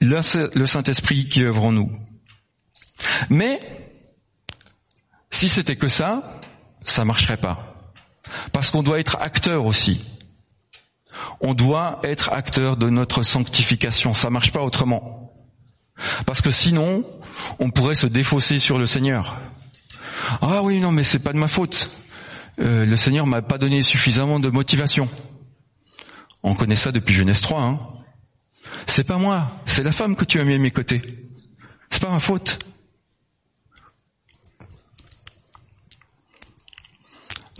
le 0.00 0.66
Saint-Esprit 0.66 1.28
qui 1.28 1.44
œuvre 1.44 1.64
en 1.64 1.72
nous. 1.72 1.90
Mais, 3.30 3.58
si 5.42 5.48
c'était 5.48 5.74
que 5.74 5.88
ça, 5.88 6.40
ça 6.82 7.04
marcherait 7.04 7.36
pas. 7.36 7.90
Parce 8.52 8.70
qu'on 8.70 8.84
doit 8.84 9.00
être 9.00 9.16
acteur 9.20 9.66
aussi. 9.66 10.04
On 11.40 11.52
doit 11.52 11.98
être 12.04 12.32
acteur 12.32 12.76
de 12.76 12.88
notre 12.88 13.24
sanctification. 13.24 14.14
Ça 14.14 14.30
marche 14.30 14.52
pas 14.52 14.62
autrement. 14.62 15.34
Parce 16.26 16.42
que 16.42 16.52
sinon, 16.52 17.04
on 17.58 17.72
pourrait 17.72 17.96
se 17.96 18.06
défausser 18.06 18.60
sur 18.60 18.78
le 18.78 18.86
Seigneur. 18.86 19.40
Ah 20.42 20.62
oui, 20.62 20.78
non, 20.78 20.92
mais 20.92 21.02
c'est 21.02 21.18
pas 21.18 21.32
de 21.32 21.38
ma 21.38 21.48
faute. 21.48 21.90
Euh, 22.60 22.86
le 22.86 22.96
Seigneur 22.96 23.26
m'a 23.26 23.42
pas 23.42 23.58
donné 23.58 23.82
suffisamment 23.82 24.38
de 24.38 24.48
motivation. 24.48 25.08
On 26.44 26.54
connaît 26.54 26.76
ça 26.76 26.92
depuis 26.92 27.16
Genèse 27.16 27.40
3. 27.40 27.60
Hein. 27.64 27.80
C'est 28.86 29.02
pas 29.02 29.16
moi, 29.16 29.50
c'est 29.66 29.82
la 29.82 29.90
femme 29.90 30.14
que 30.14 30.24
tu 30.24 30.38
as 30.38 30.44
mis 30.44 30.54
à 30.54 30.58
mes 30.58 30.70
côtés. 30.70 31.02
C'est 31.90 32.00
pas 32.00 32.12
ma 32.12 32.20
faute. 32.20 32.60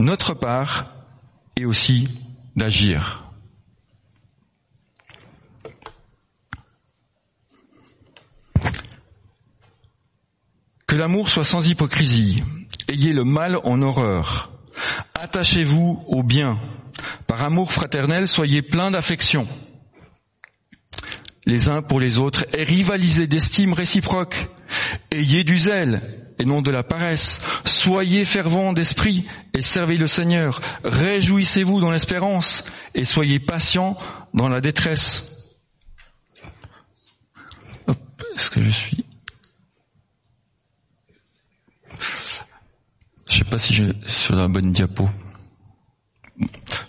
Notre 0.03 0.35
part 0.35 0.87
est 1.57 1.65
aussi 1.65 2.09
d'agir. 2.57 3.23
Que 10.89 10.97
l'amour 10.97 11.29
soit 11.29 11.45
sans 11.45 11.69
hypocrisie. 11.69 12.43
Ayez 12.89 13.13
le 13.13 13.23
mal 13.23 13.61
en 13.63 13.81
horreur. 13.81 14.51
Attachez-vous 15.15 16.03
au 16.09 16.25
bien. 16.25 16.59
Par 17.29 17.45
amour 17.45 17.73
fraternel, 17.73 18.27
soyez 18.27 18.61
pleins 18.61 18.91
d'affection 18.91 19.47
les 21.47 21.69
uns 21.69 21.83
pour 21.83 22.01
les 22.01 22.19
autres 22.19 22.45
et 22.57 22.65
rivalisez 22.65 23.27
d'estime 23.27 23.73
réciproque. 23.73 24.49
Ayez 25.11 25.45
du 25.45 25.59
zèle 25.59 26.35
et 26.39 26.45
non 26.45 26.63
de 26.63 26.71
la 26.71 26.83
paresse. 26.83 27.39
Soyez 27.73 28.27
fervents 28.27 28.75
d'esprit 28.75 29.25
et 29.55 29.63
servez 29.63 29.97
le 29.97 30.07
Seigneur. 30.07 30.61
Réjouissez-vous 30.85 31.81
dans 31.81 31.91
l'espérance 31.91 32.65
et 32.95 33.07
soyez 33.07 33.41
patients 33.41 33.99
dans 34.35 34.47
la 34.47 34.61
détresse. 34.61 35.49
Est-ce 37.89 38.51
que 38.51 38.63
je 38.63 38.71
suis? 38.71 39.07
Je 43.29 43.39
sais 43.39 43.45
pas 43.45 43.59
si 43.59 43.75
je 43.75 43.85
suis 43.85 43.95
sur 44.07 44.37
la 44.37 44.49
bonne 44.49 44.71
diapo. 44.71 45.09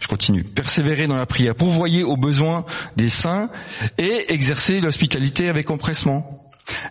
Je 0.02 0.08
continue. 0.08 0.44
Persévérer 0.44 1.08
dans 1.08 1.16
la 1.16 1.25
prière, 1.25 1.56
pourvoyer 1.56 2.04
aux 2.04 2.18
besoins 2.18 2.66
des 2.98 3.10
saints 3.10 3.50
et 3.98 4.34
exercer 4.34 4.82
l'hospitalité 4.82 5.48
avec 5.48 5.70
empressement. 5.70 6.43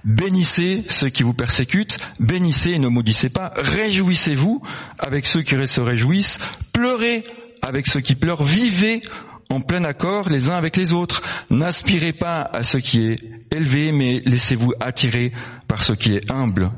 Bénissez 0.05 0.85
ceux 0.89 1.09
qui 1.09 1.23
vous 1.23 1.35
persécutent, 1.35 1.97
bénissez 2.21 2.73
et 2.73 2.79
ne 2.79 2.89
maudissez 2.89 3.31
pas, 3.31 3.53
réjouissez-vous 3.57 4.63
avec 4.99 5.27
ceux 5.27 5.43
qui 5.43 5.55
se 5.67 5.81
réjouissent, 5.81 6.39
pleurez 6.73 7.25
avec 7.63 7.87
ceux 7.87 8.01
qui 8.01 8.15
pleurent, 8.15 8.45
vivez 8.45 9.01
en 9.49 9.61
plein 9.61 9.85
accord 9.85 10.29
les 10.29 10.49
uns 10.49 10.57
avec 10.57 10.77
les 10.77 10.93
autres. 10.93 11.23
N'aspirez 11.51 12.13
pas 12.13 12.43
à 12.43 12.63
ce 12.63 12.79
qui 12.79 13.07
est 13.07 13.17
élevé, 13.51 13.93
mais 13.93 14.21
laissez-vous 14.25 14.73
attirer 14.81 15.33
par 15.69 15.83
ce 15.83 15.93
qui 15.93 16.15
est 16.15 16.31
humble. 16.31 16.71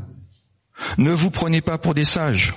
Ne 0.99 1.13
vous 1.13 1.31
prenez 1.31 1.61
pas 1.61 1.79
pour 1.79 1.95
des 1.95 2.05
sages 2.05 2.53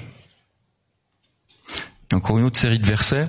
encore 2.13 2.37
une 2.37 2.45
autre 2.45 2.59
série 2.59 2.79
de 2.79 2.85
versets. 2.85 3.27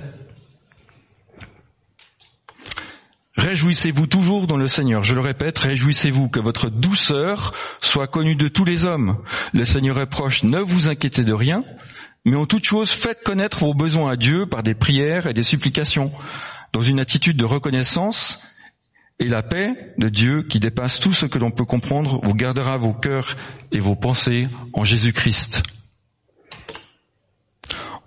Réjouissez-vous 3.39 4.09
toujours 4.09 4.49
dans 4.49 4.57
le 4.57 4.67
Seigneur. 4.67 5.05
Je 5.05 5.15
le 5.15 5.21
répète, 5.21 5.59
réjouissez-vous 5.59 6.29
que 6.29 6.41
votre 6.41 6.71
douceur 6.71 7.55
soit 7.81 8.09
connue 8.09 8.35
de 8.35 8.49
tous 8.49 8.65
les 8.65 8.85
hommes. 8.85 9.23
Le 9.55 9.65
Seigneur 9.65 10.01
est 10.01 10.07
proche, 10.07 10.43
ne 10.43 10.59
vous 10.59 10.89
inquiétez 10.89 11.23
de 11.23 11.33
rien, 11.33 11.63
mais 12.25 12.35
en 12.35 12.47
toute 12.47 12.65
chose, 12.65 12.91
faites 12.91 13.23
connaître 13.23 13.61
vos 13.61 13.75
besoins 13.75 14.11
à 14.11 14.17
Dieu 14.17 14.47
par 14.47 14.65
des 14.65 14.75
prières 14.75 15.29
et 15.29 15.35
des 15.35 15.45
supplications, 15.45 16.11
dans 16.73 16.83
une 16.83 16.99
attitude 16.99 17.37
de 17.37 17.45
reconnaissance, 17.45 18.43
et 19.21 19.29
la 19.29 19.45
paix 19.45 19.95
de 19.99 20.09
Dieu 20.09 20.43
qui 20.43 20.59
dépasse 20.59 20.99
tout 20.99 21.13
ce 21.13 21.27
que 21.27 21.39
l'on 21.39 21.53
peut 21.53 21.65
comprendre 21.65 22.21
vous 22.23 22.35
gardera 22.35 22.77
vos 22.77 22.93
cœurs 22.93 23.37
et 23.71 23.79
vos 23.79 23.97
pensées 23.97 24.49
en 24.73 24.83
Jésus-Christ. 24.83 25.63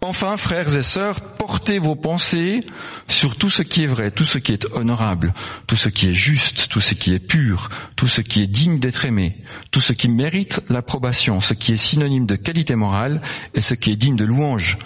Enfin, 0.03 0.36
frères 0.36 0.75
et 0.75 0.81
sœurs, 0.81 1.22
portez 1.22 1.77
vos 1.77 1.96
pensées 1.96 2.62
sur 3.08 3.36
tout 3.36 3.51
ce 3.51 3.62
qui 3.62 3.84
est 3.84 3.88
vrai, 3.88 4.10
tout 4.10 4.25
ce 4.25 4.39
qui 4.39 4.51
est 4.51 4.65
honorable, 4.74 5.31
tout 5.67 5.75
ce 5.75 5.89
qui 5.89 6.10
est 6.10 6.13
juste, 6.13 6.70
tout 6.70 6.81
ce 6.81 6.96
qui 6.96 7.13
est 7.13 7.20
pur, 7.20 7.70
tout 7.96 8.08
ce 8.08 8.22
qui 8.22 8.41
est 8.41 8.48
digne 8.48 8.79
d'être 8.79 9.05
aimé, 9.05 9.38
tout 9.70 9.79
ce 9.79 9.93
qui 9.93 10.10
mérite 10.10 10.60
l'approbation, 10.70 11.39
ce 11.39 11.53
qui 11.53 11.74
est 11.74 11.77
synonyme 11.77 12.25
de 12.25 12.36
qualité 12.36 12.74
morale 12.74 13.22
et 13.53 13.62
ce 13.62 13.75
qui 13.75 13.91
est 13.91 13.96
digne 13.96 14.15
de 14.15 14.25
louange. 14.25 14.79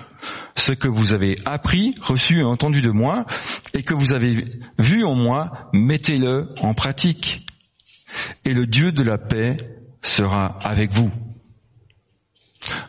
Ce 0.57 0.73
que 0.73 0.89
vous 0.89 1.13
avez 1.13 1.37
appris, 1.45 1.95
reçu 2.01 2.39
et 2.39 2.43
entendu 2.43 2.81
de 2.81 2.91
moi, 2.91 3.25
et 3.73 3.83
que 3.83 3.93
vous 3.93 4.11
avez 4.11 4.45
vu 4.79 5.05
en 5.05 5.15
moi, 5.15 5.69
mettez-le 5.71 6.49
en 6.59 6.73
pratique. 6.73 7.47
Et 8.43 8.53
le 8.53 8.67
Dieu 8.67 8.91
de 8.91 9.03
la 9.03 9.17
paix 9.17 9.55
sera 10.01 10.59
avec 10.61 10.91
vous. 10.91 11.09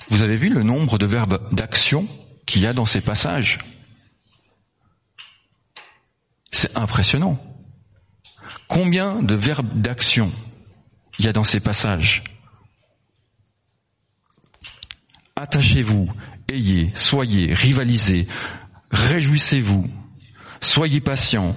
Vous 0.08 0.22
avez 0.22 0.36
vu 0.36 0.48
le 0.48 0.62
nombre 0.62 0.98
de 0.98 1.06
verbes 1.06 1.54
d'action 1.54 2.08
qu'il 2.46 2.62
y 2.62 2.66
a 2.66 2.72
dans 2.72 2.86
ces 2.86 3.00
passages? 3.00 3.58
C'est 6.50 6.76
impressionnant. 6.76 7.38
Combien 8.68 9.22
de 9.22 9.34
verbes 9.34 9.80
d'action 9.80 10.32
il 11.18 11.24
y 11.24 11.28
a 11.28 11.32
dans 11.32 11.44
ces 11.44 11.60
passages? 11.60 12.24
Attachez-vous, 15.36 16.10
ayez, 16.50 16.92
soyez, 16.94 17.52
rivalisez, 17.52 18.26
réjouissez-vous, 18.90 19.86
soyez 20.62 21.02
patients, 21.02 21.54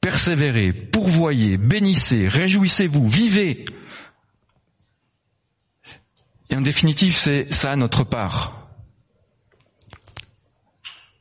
persévérez, 0.00 0.72
pourvoyez, 0.72 1.58
bénissez, 1.58 2.26
réjouissez-vous, 2.26 3.08
vivez, 3.08 3.64
et 6.52 6.54
en 6.54 6.60
définitive, 6.60 7.16
c'est 7.16 7.50
ça 7.50 7.74
notre 7.76 8.04
part. 8.04 8.68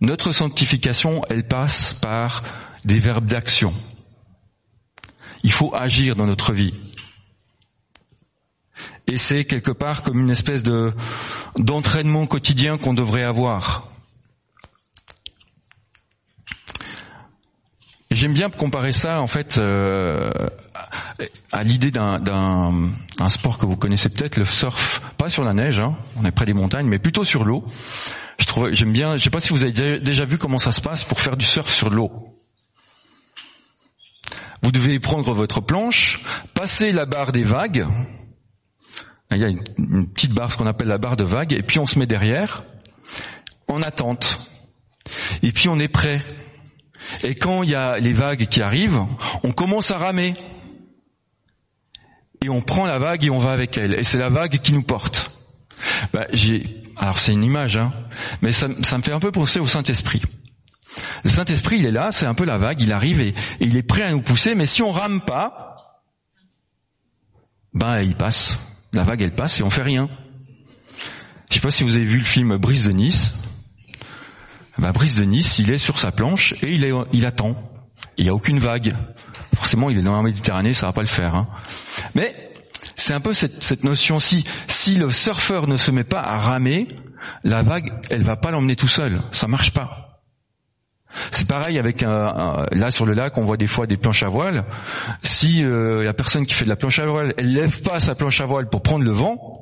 Notre 0.02 0.34
sanctification, 0.34 1.22
elle 1.30 1.48
passe 1.48 1.94
par 1.94 2.44
des 2.84 3.00
verbes 3.00 3.28
d'action. 3.28 3.74
Il 5.44 5.54
faut 5.54 5.74
agir 5.74 6.18
dans 6.18 6.26
notre 6.28 6.52
vie. 6.52 6.74
Et 9.08 9.18
c'est 9.18 9.46
quelque 9.46 9.72
part 9.72 10.04
comme 10.04 10.20
une 10.20 10.32
espèce 10.32 10.64
de 10.64 10.94
d'entraînement 11.58 12.28
quotidien 12.28 12.78
qu'on 12.78 12.94
devrait 12.94 13.24
avoir. 13.24 13.88
J'aime 18.10 18.34
bien 18.34 18.50
comparer 18.50 18.92
ça 18.92 19.22
en 19.22 19.28
fait 19.28 19.58
euh, 19.58 20.30
à 21.52 21.64
l'idée 21.64 21.92
d'un 21.92 23.30
sport 23.30 23.58
que 23.58 23.66
vous 23.66 23.76
connaissez 23.76 24.10
peut-être, 24.10 24.38
le 24.38 24.46
surf, 24.46 25.02
pas 25.18 25.30
sur 25.30 25.44
la 25.44 25.54
neige, 25.54 25.80
hein, 25.80 25.96
on 26.16 26.26
est 26.26 26.32
près 26.32 26.46
des 26.46 26.54
montagnes, 26.54 26.88
mais 26.88 27.00
plutôt 27.00 27.24
sur 27.24 27.44
l'eau. 27.44 27.66
Je 28.40 28.46
trouve, 28.46 28.72
j'aime 28.74 28.94
bien. 28.94 29.18
Je 29.18 29.24
sais 29.24 29.30
pas 29.30 29.40
si 29.40 29.50
vous 29.50 29.64
avez 29.64 30.00
déjà 30.00 30.26
vu 30.26 30.38
comment 30.38 30.58
ça 30.58 30.72
se 30.72 30.82
passe 30.82 31.04
pour 31.04 31.20
faire 31.20 31.38
du 31.38 31.46
surf 31.46 31.72
sur 31.72 31.90
l'eau. 31.90 32.12
Vous 34.64 34.72
devez 34.72 35.00
prendre 35.00 35.34
votre 35.34 35.62
planche, 35.62 36.20
passer 36.54 36.92
la 36.92 37.06
barre 37.06 37.32
des 37.32 37.44
vagues. 37.44 37.86
Il 39.32 39.38
y 39.38 39.46
a 39.46 39.48
une, 39.48 40.08
petite 40.08 40.34
barre, 40.34 40.52
ce 40.52 40.58
qu'on 40.58 40.68
appelle 40.68 40.88
la 40.88 40.98
barre 40.98 41.18
de 41.18 41.24
vagues, 41.24 41.54
et 41.54 41.64
puis 41.64 41.80
on 41.80 41.86
se 41.86 41.98
met 41.98 42.06
derrière, 42.06 42.64
en 43.68 43.82
attente. 43.82 44.50
Et 45.42 45.52
puis 45.52 45.70
on 45.70 45.80
est 45.80 45.88
prêt 45.88 46.22
et 47.24 47.36
quand 47.36 47.64
il 47.64 47.70
y 47.70 47.76
a 47.76 47.98
les 47.98 48.14
vagues 48.14 48.48
qui 48.48 48.62
arrivent, 48.62 49.06
on 49.44 49.52
commence 49.52 49.92
à 49.92 49.98
ramer. 49.98 50.34
Et 52.44 52.50
on 52.50 52.62
prend 52.62 52.86
la 52.86 52.98
vague 52.98 53.24
et 53.24 53.30
on 53.30 53.38
va 53.38 53.52
avec 53.52 53.78
elle. 53.78 54.00
Et 54.00 54.04
c'est 54.04 54.18
la 54.18 54.30
vague 54.30 54.60
qui 54.60 54.74
nous 54.74 54.82
porte. 54.82 55.38
Bah, 56.14 56.26
j'ai, 56.34 56.82
alors 56.98 57.20
c'est 57.20 57.34
une 57.34 57.44
image, 57.44 57.78
hein, 57.78 57.92
mais 58.42 58.52
ça, 58.52 58.68
me 58.68 59.02
fait 59.02 59.12
un 59.12 59.20
peu 59.20 59.32
penser 59.32 59.60
au 59.60 59.68
Saint-Esprit. 59.68 60.22
Le 61.24 61.30
Saint-Esprit, 61.30 61.78
il 61.80 61.86
est 61.86 61.92
là, 61.92 62.12
c'est 62.12 62.26
un 62.26 62.34
peu 62.34 62.46
la 62.46 62.58
vague, 62.58 62.82
il 62.82 62.92
arrive 62.92 63.22
et, 63.22 63.34
il 63.60 63.78
est 63.78 63.84
prêt 63.84 64.04
à 64.04 64.12
nous 64.12 64.22
pousser, 64.22 64.56
mais 64.56 64.66
si 64.66 64.82
on 64.82 64.92
rame 64.92 65.22
pas, 65.22 66.02
ben 67.74 68.02
il 68.02 68.16
passe. 68.16 68.58
La 68.92 69.04
vague, 69.04 69.22
elle 69.22 69.36
passe 69.36 69.60
et 69.60 69.64
on 69.64 69.70
fait 69.70 69.84
rien. 69.84 70.10
Je 71.50 71.56
sais 71.56 71.62
pas 71.62 71.72
si 71.72 71.84
vous 71.84 71.96
avez 71.96 72.06
vu 72.06 72.18
le 72.18 72.24
film 72.24 72.58
Brise 72.58 72.86
de 72.86 72.92
Nice. 72.92 73.34
Ben, 74.78 74.92
Brise 74.92 75.16
de 75.16 75.24
Nice, 75.24 75.60
il 75.60 75.72
est 75.72 75.78
sur 75.78 75.98
sa 75.98 76.12
planche 76.12 76.54
et 76.62 76.74
il 76.74 77.26
attend. 77.26 77.56
Il 78.18 78.26
n'y 78.26 78.30
a 78.30 78.34
aucune 78.34 78.60
vague. 78.60 78.92
Forcément, 79.56 79.90
il 79.90 80.00
est 80.00 80.02
dans 80.02 80.16
la 80.16 80.22
Méditerranée, 80.22 80.74
ça 80.74 80.88
va 80.88 80.94
pas 80.94 81.02
le 81.02 81.08
faire. 81.08 81.36
Hein. 81.36 81.48
Mais 82.16 82.34
c'est 82.96 83.14
un 83.14 83.20
peu 83.20 83.34
cette, 83.34 83.62
cette 83.62 83.84
notion 83.84 84.20
si 84.20 84.46
le 84.98 85.10
surfeur 85.10 85.68
ne 85.68 85.78
se 85.78 85.92
met 85.92 86.04
pas 86.04 86.22
à 86.22 86.40
ramer, 86.40 86.88
la 87.44 87.64
vague, 87.64 87.92
elle 88.10 88.24
va 88.24 88.36
pas 88.36 88.52
l'emmener 88.52 88.76
tout 88.76 88.88
seul. 88.88 89.22
Ça 89.32 89.48
marche 89.48 89.72
pas. 89.72 90.12
C'est 91.32 91.48
pareil 91.48 91.78
avec 91.78 92.02
là 92.02 92.92
sur 92.92 93.06
le 93.06 93.14
lac, 93.14 93.38
on 93.38 93.44
voit 93.44 93.58
des 93.58 93.68
fois 93.68 93.86
des 93.86 93.98
planches 93.98 94.24
à 94.24 94.30
voile. 94.30 94.66
Si 95.24 95.64
euh, 95.64 96.04
la 96.04 96.14
personne 96.14 96.46
qui 96.46 96.54
fait 96.54 96.64
de 96.64 96.70
la 96.70 96.76
planche 96.76 97.00
à 97.00 97.06
voile, 97.06 97.34
elle 97.38 97.54
lève 97.54 97.82
pas 97.82 98.00
sa 98.00 98.16
planche 98.16 98.40
à 98.42 98.46
voile 98.46 98.70
pour 98.70 98.82
prendre 98.82 99.04
le 99.04 99.12
vent, 99.12 99.54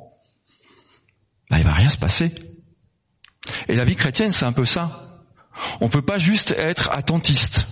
bah, 1.50 1.58
il 1.58 1.64
va 1.64 1.72
rien 1.72 1.88
se 1.88 1.98
passer. 1.98 2.32
Et 3.68 3.74
la 3.74 3.84
vie 3.84 3.96
chrétienne, 3.96 4.30
c'est 4.30 4.44
un 4.44 4.52
peu 4.52 4.64
ça. 4.64 5.04
On 5.80 5.88
peut 5.88 6.02
pas 6.02 6.18
juste 6.18 6.54
être 6.56 6.90
attentiste. 6.92 7.66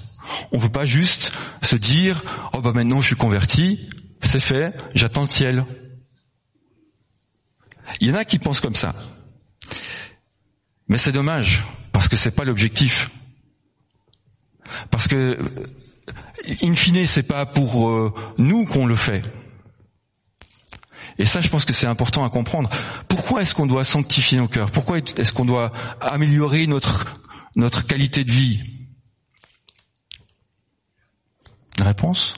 On 0.52 0.58
peut 0.58 0.68
pas 0.68 0.84
juste 0.84 1.32
se 1.62 1.76
dire 1.76 2.22
oh 2.52 2.60
bah 2.60 2.72
maintenant 2.74 3.00
je 3.00 3.08
suis 3.08 3.16
converti, 3.16 3.88
c'est 4.20 4.40
fait, 4.40 4.74
j'attends 4.94 5.22
le 5.22 5.30
ciel. 5.30 5.64
Il 8.00 8.08
y 8.08 8.12
en 8.12 8.14
a 8.14 8.24
qui 8.24 8.38
pensent 8.38 8.60
comme 8.60 8.74
ça. 8.74 8.94
Mais 10.88 10.98
c'est 10.98 11.12
dommage 11.12 11.64
parce 11.92 12.08
que 12.08 12.16
c'est 12.16 12.34
pas 12.34 12.44
l'objectif. 12.44 13.10
Parce 14.90 15.08
que 15.08 15.38
in 16.62 16.74
fine, 16.74 17.06
c'est 17.06 17.22
pas 17.26 17.46
pour 17.46 17.88
euh, 17.88 18.14
nous 18.38 18.64
qu'on 18.64 18.86
le 18.86 18.96
fait. 18.96 19.22
Et 21.18 21.26
ça, 21.26 21.40
je 21.40 21.48
pense 21.48 21.64
que 21.64 21.72
c'est 21.72 21.86
important 21.86 22.24
à 22.24 22.30
comprendre. 22.30 22.70
Pourquoi 23.08 23.42
est-ce 23.42 23.54
qu'on 23.54 23.66
doit 23.66 23.84
sanctifier 23.84 24.38
nos 24.38 24.46
cœurs? 24.46 24.70
Pourquoi 24.70 24.98
est-ce 24.98 25.32
qu'on 25.32 25.44
doit 25.44 25.72
améliorer 26.00 26.66
notre 26.66 27.86
qualité 27.86 28.22
de 28.24 28.32
vie? 28.32 28.77
Réponse 31.80 32.34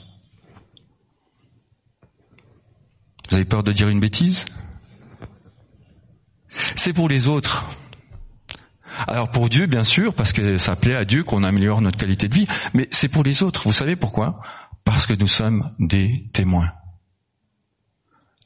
Vous 3.29 3.35
avez 3.35 3.45
peur 3.45 3.63
de 3.63 3.71
dire 3.71 3.87
une 3.87 3.99
bêtise? 3.99 4.45
C'est 6.75 6.93
pour 6.93 7.07
les 7.07 7.27
autres. 7.27 7.69
Alors 9.07 9.31
pour 9.31 9.49
Dieu, 9.49 9.67
bien 9.67 9.83
sûr, 9.83 10.13
parce 10.13 10.33
que 10.33 10.57
ça 10.57 10.75
plaît 10.75 10.95
à 10.95 11.05
Dieu 11.05 11.23
qu'on 11.23 11.43
améliore 11.43 11.81
notre 11.81 11.97
qualité 11.97 12.27
de 12.27 12.35
vie, 12.35 12.47
mais 12.73 12.87
c'est 12.91 13.07
pour 13.07 13.23
les 13.23 13.41
autres. 13.41 13.63
Vous 13.63 13.73
savez 13.73 13.95
pourquoi? 13.95 14.41
Parce 14.83 15.07
que 15.07 15.13
nous 15.13 15.27
sommes 15.27 15.71
des 15.79 16.25
témoins. 16.33 16.71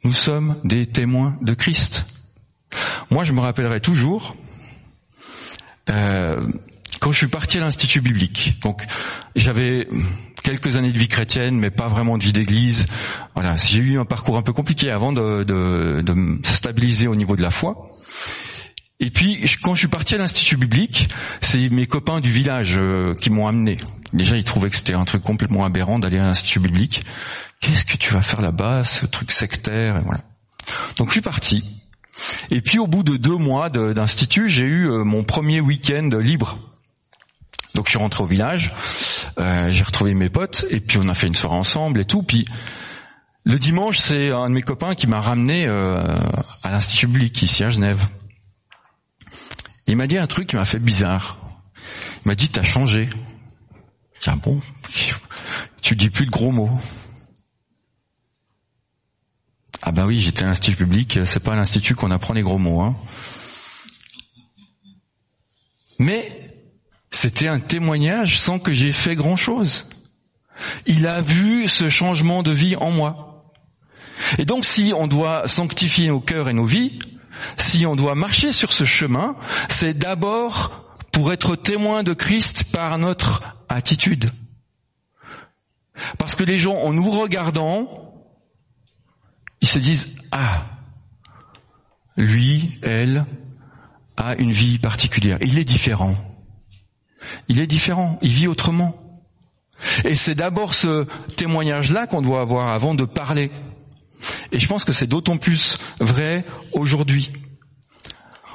Nous 0.04 0.14
sommes 0.14 0.60
des 0.64 0.86
témoins 0.86 1.38
de 1.42 1.54
Christ. 1.54 2.06
Moi, 3.10 3.24
je 3.24 3.34
me 3.34 3.40
rappellerai 3.40 3.82
toujours 3.82 4.36
euh, 5.90 6.48
quand 7.06 7.12
je 7.12 7.20
suis 7.20 7.28
parti 7.28 7.60
à 7.60 7.62
l'institut 7.62 8.02
biblique. 8.02 8.58
Donc, 8.64 8.84
j'avais 9.36 9.88
quelques 10.42 10.76
années 10.76 10.92
de 10.92 10.98
vie 10.98 11.08
chrétienne, 11.08 11.56
mais 11.56 11.70
pas 11.70 11.88
vraiment 11.88 12.18
de 12.18 12.24
vie 12.24 12.32
d'église. 12.32 12.88
Voilà, 13.36 13.58
j'ai 13.58 13.78
eu 13.78 14.00
un 14.00 14.06
parcours 14.06 14.38
un 14.38 14.42
peu 14.42 14.54
compliqué 14.54 14.90
avant 14.90 15.14
de, 15.14 15.46
me 16.16 16.40
stabiliser 16.44 17.08
au 17.08 17.16
niveau 17.16 17.36
de 17.36 17.44
la 17.44 17.52
foi. 17.52 17.90
Et 19.00 19.12
puis, 19.12 19.46
quand 19.62 19.76
je 19.76 19.82
suis 19.82 19.88
parti 19.88 20.16
à 20.16 20.18
l'institut 20.18 20.58
biblique, 20.58 21.08
c'est 21.42 21.70
mes 21.70 21.86
copains 21.86 22.22
du 22.22 22.32
village 22.32 22.76
euh, 22.76 23.14
qui 23.14 23.30
m'ont 23.30 23.46
amené. 23.46 23.78
Déjà, 24.12 24.36
ils 24.36 24.44
trouvaient 24.44 24.72
que 24.72 24.76
c'était 24.76 24.96
un 24.96 25.06
truc 25.06 25.22
complètement 25.22 25.64
aberrant 25.64 26.00
d'aller 26.00 26.18
à 26.18 26.24
l'institut 26.24 26.60
biblique. 26.60 27.04
Qu'est-ce 27.60 27.86
que 27.86 27.98
tu 27.98 28.14
vas 28.14 28.24
faire 28.24 28.42
là-bas, 28.42 28.84
ce 28.84 29.06
truc 29.06 29.32
sectaire 29.32 29.98
et 29.98 30.02
voilà. 30.02 30.24
Donc, 30.98 31.10
je 31.10 31.14
suis 31.14 31.22
parti. 31.22 31.84
Et 32.50 32.62
puis, 32.62 32.80
au 32.80 32.88
bout 32.88 33.04
de 33.04 33.16
deux 33.16 33.38
mois 33.38 33.70
d'institut, 33.70 34.50
j'ai 34.50 34.66
eu 34.66 34.90
euh, 34.90 35.04
mon 35.04 35.24
premier 35.24 35.62
week-end 35.62 36.10
libre. 36.20 36.58
Donc, 37.76 37.86
je 37.86 37.92
suis 37.92 38.00
rentré 38.00 38.24
au 38.24 38.28
village, 38.28 38.74
euh, 39.38 39.72
j'ai 39.72 39.84
retrouvé 39.84 40.16
mes 40.16 40.30
potes, 40.30 40.66
et 40.72 40.80
puis 40.80 40.98
on 40.98 41.08
a 41.08 41.14
fait 41.14 41.28
une 41.28 41.36
soirée 41.36 41.58
ensemble 41.58 42.00
et 42.00 42.06
tout. 42.06 42.24
Puis, 42.24 42.46
le 43.44 43.60
dimanche, 43.60 44.00
c'est 44.00 44.32
un 44.32 44.50
de 44.50 44.54
mes 44.54 44.64
copains 44.64 44.96
qui 44.96 45.06
m'a 45.06 45.22
ramené 45.22 45.68
à 45.68 46.72
l'institut 46.72 47.06
biblique 47.06 47.44
ici 47.44 47.64
à 47.64 47.70
Genève. 47.70 48.08
Il 49.88 49.98
m'a 49.98 50.08
dit 50.08 50.18
un 50.18 50.26
truc 50.26 50.48
qui 50.48 50.56
m'a 50.56 50.66
fait 50.66 50.80
bizarre. 50.80 51.38
Il 52.24 52.30
m'a 52.30 52.36
dit 52.36 52.50
t'as 52.50 52.64
changé. 52.64 53.08
J'ai 54.20 54.32
ah 54.32 54.36
bon? 54.38 54.60
Tu 55.82 55.96
dis 55.96 56.10
plus 56.10 56.26
de 56.26 56.32
gros 56.32 56.52
mots. 56.52 56.80
Ah 59.84 59.92
bah 59.92 60.06
oui, 60.08 60.20
j'étais 60.20 60.44
à 60.44 60.48
l'institut 60.48 60.76
public, 60.76 61.20
c'est 61.26 61.40
pas 61.40 61.52
à 61.52 61.56
l'institut 61.56 61.94
qu'on 61.94 62.10
apprend 62.10 62.34
les 62.34 62.42
gros 62.42 62.58
mots. 62.58 62.82
Hein. 62.82 62.96
Mais 66.00 66.45
c'était 67.16 67.48
un 67.48 67.60
témoignage 67.60 68.40
sans 68.40 68.60
que 68.60 68.74
j'ai 68.74 68.92
fait 68.92 69.16
grand-chose. 69.16 69.88
Il 70.86 71.08
a 71.08 71.22
vu 71.22 71.68
ce 71.68 71.88
changement 71.88 72.44
de 72.44 72.52
vie 72.52 72.76
en 72.76 72.92
moi. 72.92 73.54
Et 74.38 74.46
donc 74.46 74.66
si 74.66 74.94
on 74.96 75.08
doit 75.08 75.48
sanctifier 75.48 76.10
nos 76.10 76.20
cœurs 76.20 76.50
et 76.50 76.54
nos 76.54 76.66
vies, 76.66 77.00
si 77.58 77.86
on 77.86 77.96
doit 77.96 78.16
marcher 78.16 78.52
sur 78.52 78.74
ce 78.74 78.84
chemin, 78.84 79.38
c'est 79.70 79.98
d'abord 79.98 80.86
pour 81.12 81.32
être 81.32 81.56
témoin 81.56 82.04
de 82.04 82.14
Christ 82.14 82.66
par 82.72 82.98
notre 82.98 83.56
attitude. 83.70 84.30
Parce 86.18 86.36
que 86.36 86.44
les 86.44 86.58
gens, 86.58 86.76
en 86.76 86.92
nous 86.92 87.10
regardant, 87.10 87.88
ils 89.62 89.70
se 89.70 89.80
disent, 89.80 90.18
ah, 90.32 90.66
lui, 92.18 92.78
elle, 92.82 93.26
a 94.18 94.36
une 94.36 94.52
vie 94.52 94.80
particulière. 94.80 95.38
Il 95.42 95.58
est 95.58 95.64
différent. 95.64 96.16
Il 97.48 97.60
est 97.60 97.68
différent. 97.68 98.18
Il 98.22 98.32
vit 98.32 98.48
autrement. 98.48 98.96
Et 100.04 100.16
c'est 100.16 100.36
d'abord 100.36 100.74
ce 100.74 101.06
témoignage-là 101.36 102.08
qu'on 102.08 102.22
doit 102.22 102.42
avoir 102.42 102.70
avant 102.70 102.96
de 102.96 103.06
parler. 103.06 103.52
Et 104.52 104.60
je 104.60 104.68
pense 104.68 104.86
que 104.86 104.94
c'est 104.94 105.08
d'autant 105.08 105.38
plus 105.38 105.78
vrai 106.00 106.46
aujourd'hui. 106.72 107.32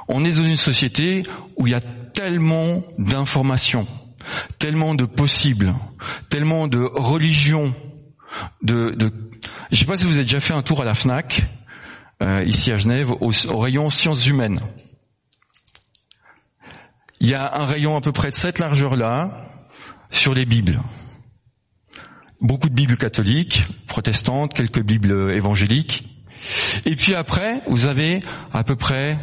On 0.07 0.25
est 0.25 0.33
dans 0.33 0.43
une 0.43 0.57
société 0.57 1.23
où 1.57 1.67
il 1.67 1.71
y 1.71 1.75
a 1.75 1.81
tellement 1.81 2.83
d'informations, 2.97 3.87
tellement 4.59 4.95
de 4.95 5.05
possibles, 5.05 5.73
tellement 6.29 6.67
de 6.67 6.79
religions, 6.79 7.73
de. 8.61 8.95
Je 8.99 9.05
ne 9.71 9.77
sais 9.77 9.85
pas 9.85 9.97
si 9.97 10.05
vous 10.05 10.13
avez 10.13 10.23
déjà 10.23 10.39
fait 10.39 10.53
un 10.53 10.61
tour 10.63 10.81
à 10.81 10.85
la 10.85 10.93
FNAC, 10.93 11.45
euh, 12.21 12.43
ici 12.45 12.71
à 12.71 12.77
Genève, 12.77 13.11
au, 13.11 13.57
rayon 13.57 13.89
sciences 13.89 14.25
humaines. 14.27 14.59
Il 17.21 17.29
y 17.29 17.33
a 17.33 17.61
un 17.61 17.65
rayon 17.65 17.95
à 17.95 18.01
peu 18.01 18.11
près 18.11 18.31
de 18.31 18.35
cette 18.35 18.59
largeur-là 18.59 19.47
sur 20.11 20.33
les 20.33 20.45
Bibles 20.45 20.81
beaucoup 22.41 22.69
de 22.69 22.73
Bibles 22.73 22.97
catholiques, 22.97 23.65
protestantes, 23.87 24.53
quelques 24.53 24.81
Bibles 24.81 25.31
évangéliques. 25.31 26.03
Et 26.85 26.95
puis 26.95 27.13
après, 27.13 27.61
vous 27.67 27.85
avez 27.85 28.19
à 28.51 28.63
peu 28.63 28.75
près, 28.75 29.17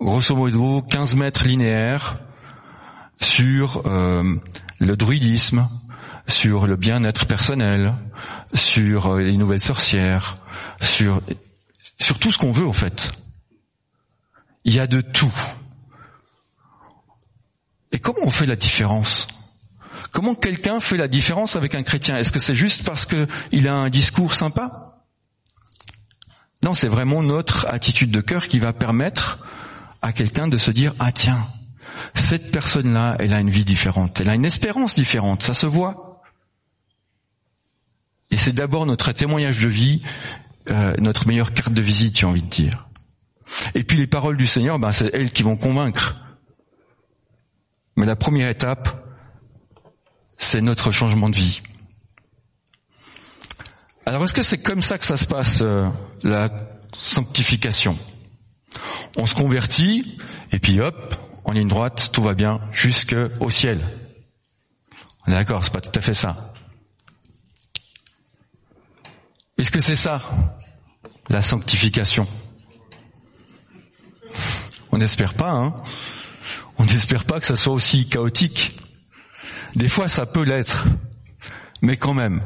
grosso 0.00 0.34
modo, 0.36 0.82
15 0.82 1.16
mètres 1.16 1.46
linéaires 1.46 2.20
sur 3.20 3.82
euh, 3.86 4.36
le 4.78 4.96
druidisme, 4.96 5.68
sur 6.28 6.66
le 6.66 6.76
bien-être 6.76 7.26
personnel, 7.26 7.94
sur 8.54 9.14
euh, 9.14 9.20
les 9.20 9.36
nouvelles 9.36 9.60
sorcières, 9.60 10.36
sur, 10.80 11.20
sur 11.98 12.18
tout 12.18 12.30
ce 12.30 12.38
qu'on 12.38 12.52
veut 12.52 12.66
en 12.66 12.72
fait. 12.72 13.10
Il 14.64 14.74
y 14.74 14.80
a 14.80 14.86
de 14.86 15.00
tout. 15.00 15.32
Et 17.92 17.98
comment 17.98 18.22
on 18.22 18.30
fait 18.30 18.46
la 18.46 18.56
différence? 18.56 19.26
Comment 20.10 20.34
quelqu'un 20.34 20.80
fait 20.80 20.96
la 20.96 21.08
différence 21.08 21.56
avec 21.56 21.74
un 21.74 21.82
chrétien? 21.82 22.16
Est-ce 22.16 22.32
que 22.32 22.40
c'est 22.40 22.54
juste 22.54 22.84
parce 22.84 23.06
qu'il 23.06 23.68
a 23.68 23.74
un 23.74 23.90
discours 23.90 24.34
sympa? 24.34 24.96
Non, 26.62 26.74
c'est 26.74 26.88
vraiment 26.88 27.22
notre 27.22 27.66
attitude 27.66 28.10
de 28.10 28.20
cœur 28.20 28.46
qui 28.46 28.58
va 28.58 28.72
permettre 28.72 29.40
à 30.00 30.12
quelqu'un 30.12 30.48
de 30.48 30.58
se 30.58 30.70
dire 30.70 30.94
ah 30.98 31.12
tiens, 31.12 31.46
cette 32.14 32.50
personne-là, 32.52 33.16
elle 33.18 33.34
a 33.34 33.40
une 33.40 33.50
vie 33.50 33.64
différente, 33.64 34.20
elle 34.20 34.28
a 34.28 34.34
une 34.34 34.44
espérance 34.44 34.94
différente, 34.94 35.42
ça 35.42 35.54
se 35.54 35.66
voit. 35.66 36.22
Et 38.30 38.36
c'est 38.36 38.52
d'abord 38.52 38.86
notre 38.86 39.12
témoignage 39.12 39.58
de 39.58 39.68
vie, 39.68 40.02
euh, 40.70 40.94
notre 40.98 41.26
meilleure 41.26 41.52
carte 41.52 41.72
de 41.72 41.82
visite, 41.82 42.18
j'ai 42.18 42.26
envie 42.26 42.42
de 42.42 42.48
dire. 42.48 42.88
Et 43.74 43.84
puis 43.84 43.98
les 43.98 44.06
paroles 44.06 44.36
du 44.36 44.46
Seigneur, 44.46 44.78
ben, 44.78 44.92
c'est 44.92 45.10
elles 45.14 45.32
qui 45.32 45.42
vont 45.42 45.56
convaincre. 45.56 46.16
Mais 47.96 48.06
la 48.06 48.16
première 48.16 48.48
étape, 48.48 48.88
c'est 50.38 50.60
notre 50.60 50.90
changement 50.92 51.28
de 51.28 51.36
vie. 51.36 51.62
Alors 54.06 54.24
est-ce 54.24 54.34
que 54.34 54.42
c'est 54.42 54.62
comme 54.62 54.82
ça 54.82 54.98
que 54.98 55.04
ça 55.04 55.16
se 55.16 55.26
passe, 55.26 55.60
euh, 55.62 55.88
la 56.22 56.50
sanctification? 56.98 57.96
On 59.16 59.26
se 59.26 59.34
convertit, 59.34 60.18
et 60.50 60.58
puis 60.58 60.80
hop, 60.80 61.14
en 61.44 61.52
ligne 61.52 61.68
droite, 61.68 62.10
tout 62.12 62.22
va 62.22 62.34
bien 62.34 62.60
jusqu'au 62.72 63.50
ciel. 63.50 63.80
D'accord, 65.26 65.62
c'est 65.62 65.72
pas 65.72 65.80
tout 65.80 65.96
à 65.96 66.00
fait 66.00 66.14
ça. 66.14 66.52
Est-ce 69.58 69.70
que 69.70 69.80
c'est 69.80 69.96
ça, 69.96 70.20
la 71.28 71.42
sanctification? 71.42 72.26
On 74.90 74.98
n'espère 74.98 75.34
pas, 75.34 75.50
hein 75.50 75.82
On 76.82 76.84
n'espère 76.84 77.24
pas 77.24 77.38
que 77.38 77.46
ça 77.46 77.54
soit 77.54 77.72
aussi 77.72 78.08
chaotique. 78.08 78.76
Des 79.76 79.88
fois, 79.88 80.08
ça 80.08 80.26
peut 80.26 80.42
l'être, 80.42 80.88
mais 81.80 81.96
quand 81.96 82.12
même. 82.12 82.42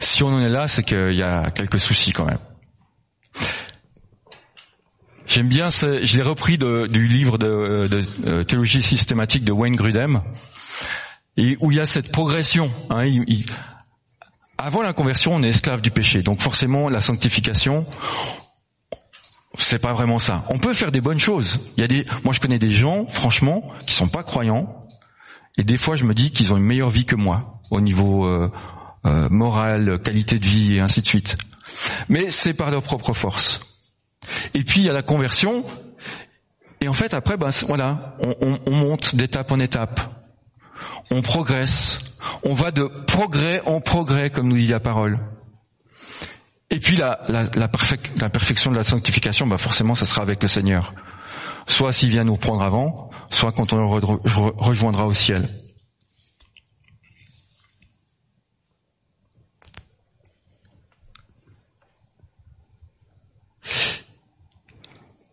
Si 0.00 0.22
on 0.22 0.28
en 0.28 0.40
est 0.40 0.48
là, 0.48 0.68
c'est 0.68 0.82
qu'il 0.82 1.12
y 1.12 1.22
a 1.22 1.50
quelques 1.50 1.78
soucis 1.78 2.12
quand 2.12 2.24
même. 2.24 2.38
J'aime 5.26 5.48
bien, 5.48 5.68
je 5.68 6.16
l'ai 6.16 6.22
repris 6.22 6.56
du 6.56 7.06
livre 7.06 7.36
de, 7.36 7.46
euh, 8.24 8.42
théologie 8.44 8.80
systématique 8.80 9.44
de 9.44 9.52
Wayne 9.52 9.76
Grudem, 9.76 10.22
où 11.36 11.70
il 11.70 11.76
y 11.76 11.80
a 11.80 11.86
cette 11.86 12.10
progression. 12.10 12.70
Hein, 12.88 13.10
avant 14.56 14.80
la 14.80 14.94
conversion, 14.94 15.34
on 15.34 15.42
est 15.42 15.48
esclave 15.48 15.82
du 15.82 15.90
péché, 15.90 16.22
donc 16.22 16.40
forcément 16.40 16.88
la 16.88 17.02
sanctification, 17.02 17.84
c'est 19.58 19.78
pas 19.78 19.92
vraiment 19.92 20.18
ça. 20.18 20.44
On 20.48 20.58
peut 20.58 20.74
faire 20.74 20.90
des 20.90 21.00
bonnes 21.00 21.18
choses. 21.18 21.60
Il 21.76 21.80
y 21.80 21.84
a 21.84 21.88
des, 21.88 22.04
moi 22.24 22.32
je 22.32 22.40
connais 22.40 22.58
des 22.58 22.70
gens, 22.70 23.06
franchement, 23.06 23.72
qui 23.86 23.94
sont 23.94 24.08
pas 24.08 24.22
croyants, 24.22 24.80
et 25.56 25.62
des 25.62 25.76
fois 25.76 25.96
je 25.96 26.04
me 26.04 26.14
dis 26.14 26.30
qu'ils 26.30 26.52
ont 26.52 26.56
une 26.56 26.64
meilleure 26.64 26.90
vie 26.90 27.04
que 27.04 27.16
moi 27.16 27.60
au 27.70 27.80
niveau 27.80 28.26
euh, 28.26 28.50
euh, 29.06 29.28
moral, 29.30 30.00
qualité 30.00 30.38
de 30.38 30.44
vie 30.44 30.76
et 30.76 30.80
ainsi 30.80 31.02
de 31.02 31.06
suite. 31.06 31.36
Mais 32.08 32.30
c'est 32.30 32.54
par 32.54 32.70
leur 32.70 32.82
propre 32.82 33.12
force. 33.12 33.60
Et 34.54 34.64
puis 34.64 34.80
il 34.80 34.86
y 34.86 34.90
a 34.90 34.92
la 34.92 35.02
conversion, 35.02 35.64
et 36.80 36.88
en 36.88 36.92
fait 36.92 37.14
après, 37.14 37.36
ben 37.36 37.50
voilà, 37.66 38.16
on, 38.20 38.58
on 38.66 38.72
monte 38.72 39.14
d'étape 39.14 39.52
en 39.52 39.58
étape, 39.58 40.00
on 41.10 41.22
progresse, 41.22 42.18
on 42.42 42.54
va 42.54 42.70
de 42.70 42.84
progrès 42.84 43.62
en 43.66 43.80
progrès, 43.80 44.30
comme 44.30 44.48
nous 44.48 44.56
dit 44.56 44.68
la 44.68 44.80
parole. 44.80 45.18
Et 46.74 46.80
puis 46.80 46.96
la, 46.96 47.16
perfection 47.68 48.72
de 48.72 48.76
la 48.76 48.82
sanctification, 48.82 49.46
bah 49.46 49.58
forcément, 49.58 49.94
ça 49.94 50.04
sera 50.04 50.22
avec 50.22 50.42
le 50.42 50.48
Seigneur. 50.48 50.92
Soit 51.68 51.92
s'il 51.92 52.10
vient 52.10 52.24
nous 52.24 52.36
prendre 52.36 52.62
avant, 52.62 53.10
soit 53.30 53.52
quand 53.52 53.72
on 53.72 53.76
le 53.76 53.86
rejoindra 54.56 55.06
au 55.06 55.12
ciel. 55.12 55.48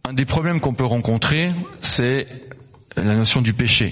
Un 0.07 0.13
des 0.13 0.25
problèmes 0.25 0.59
qu'on 0.59 0.75
peut 0.75 0.85
rencontrer, 0.85 1.47
c'est 1.79 2.27
la 2.95 3.15
notion 3.15 3.41
du 3.41 3.53
péché. 3.53 3.89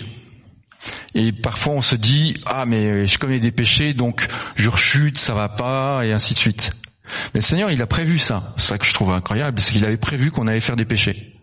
Et 1.16 1.32
parfois 1.32 1.74
on 1.74 1.82
se 1.82 1.96
dit 1.96 2.36
ah 2.46 2.68
mais 2.68 3.08
je 3.08 3.18
connais 3.18 3.40
des 3.40 3.52
péchés 3.52 3.96
donc 3.96 4.28
je 4.56 4.70
rechute, 4.70 5.18
ça 5.18 5.34
va 5.34 5.50
pas 5.50 6.06
et 6.06 6.14
ainsi 6.14 6.36
de 6.36 6.40
suite. 6.40 6.74
Mais 7.34 7.40
le 7.40 7.46
Seigneur 7.46 7.72
il 7.72 7.82
a 7.82 7.88
prévu 7.88 8.20
ça. 8.20 8.54
C'est 8.58 8.68
ça 8.68 8.78
que 8.78 8.86
je 8.86 8.94
trouve 8.94 9.12
incroyable, 9.12 9.60
c'est 9.60 9.74
qu'il 9.74 9.86
avait 9.86 9.98
prévu 9.98 10.32
qu'on 10.32 10.48
allait 10.48 10.60
faire 10.60 10.76
des 10.76 10.86
péchés. 10.86 11.36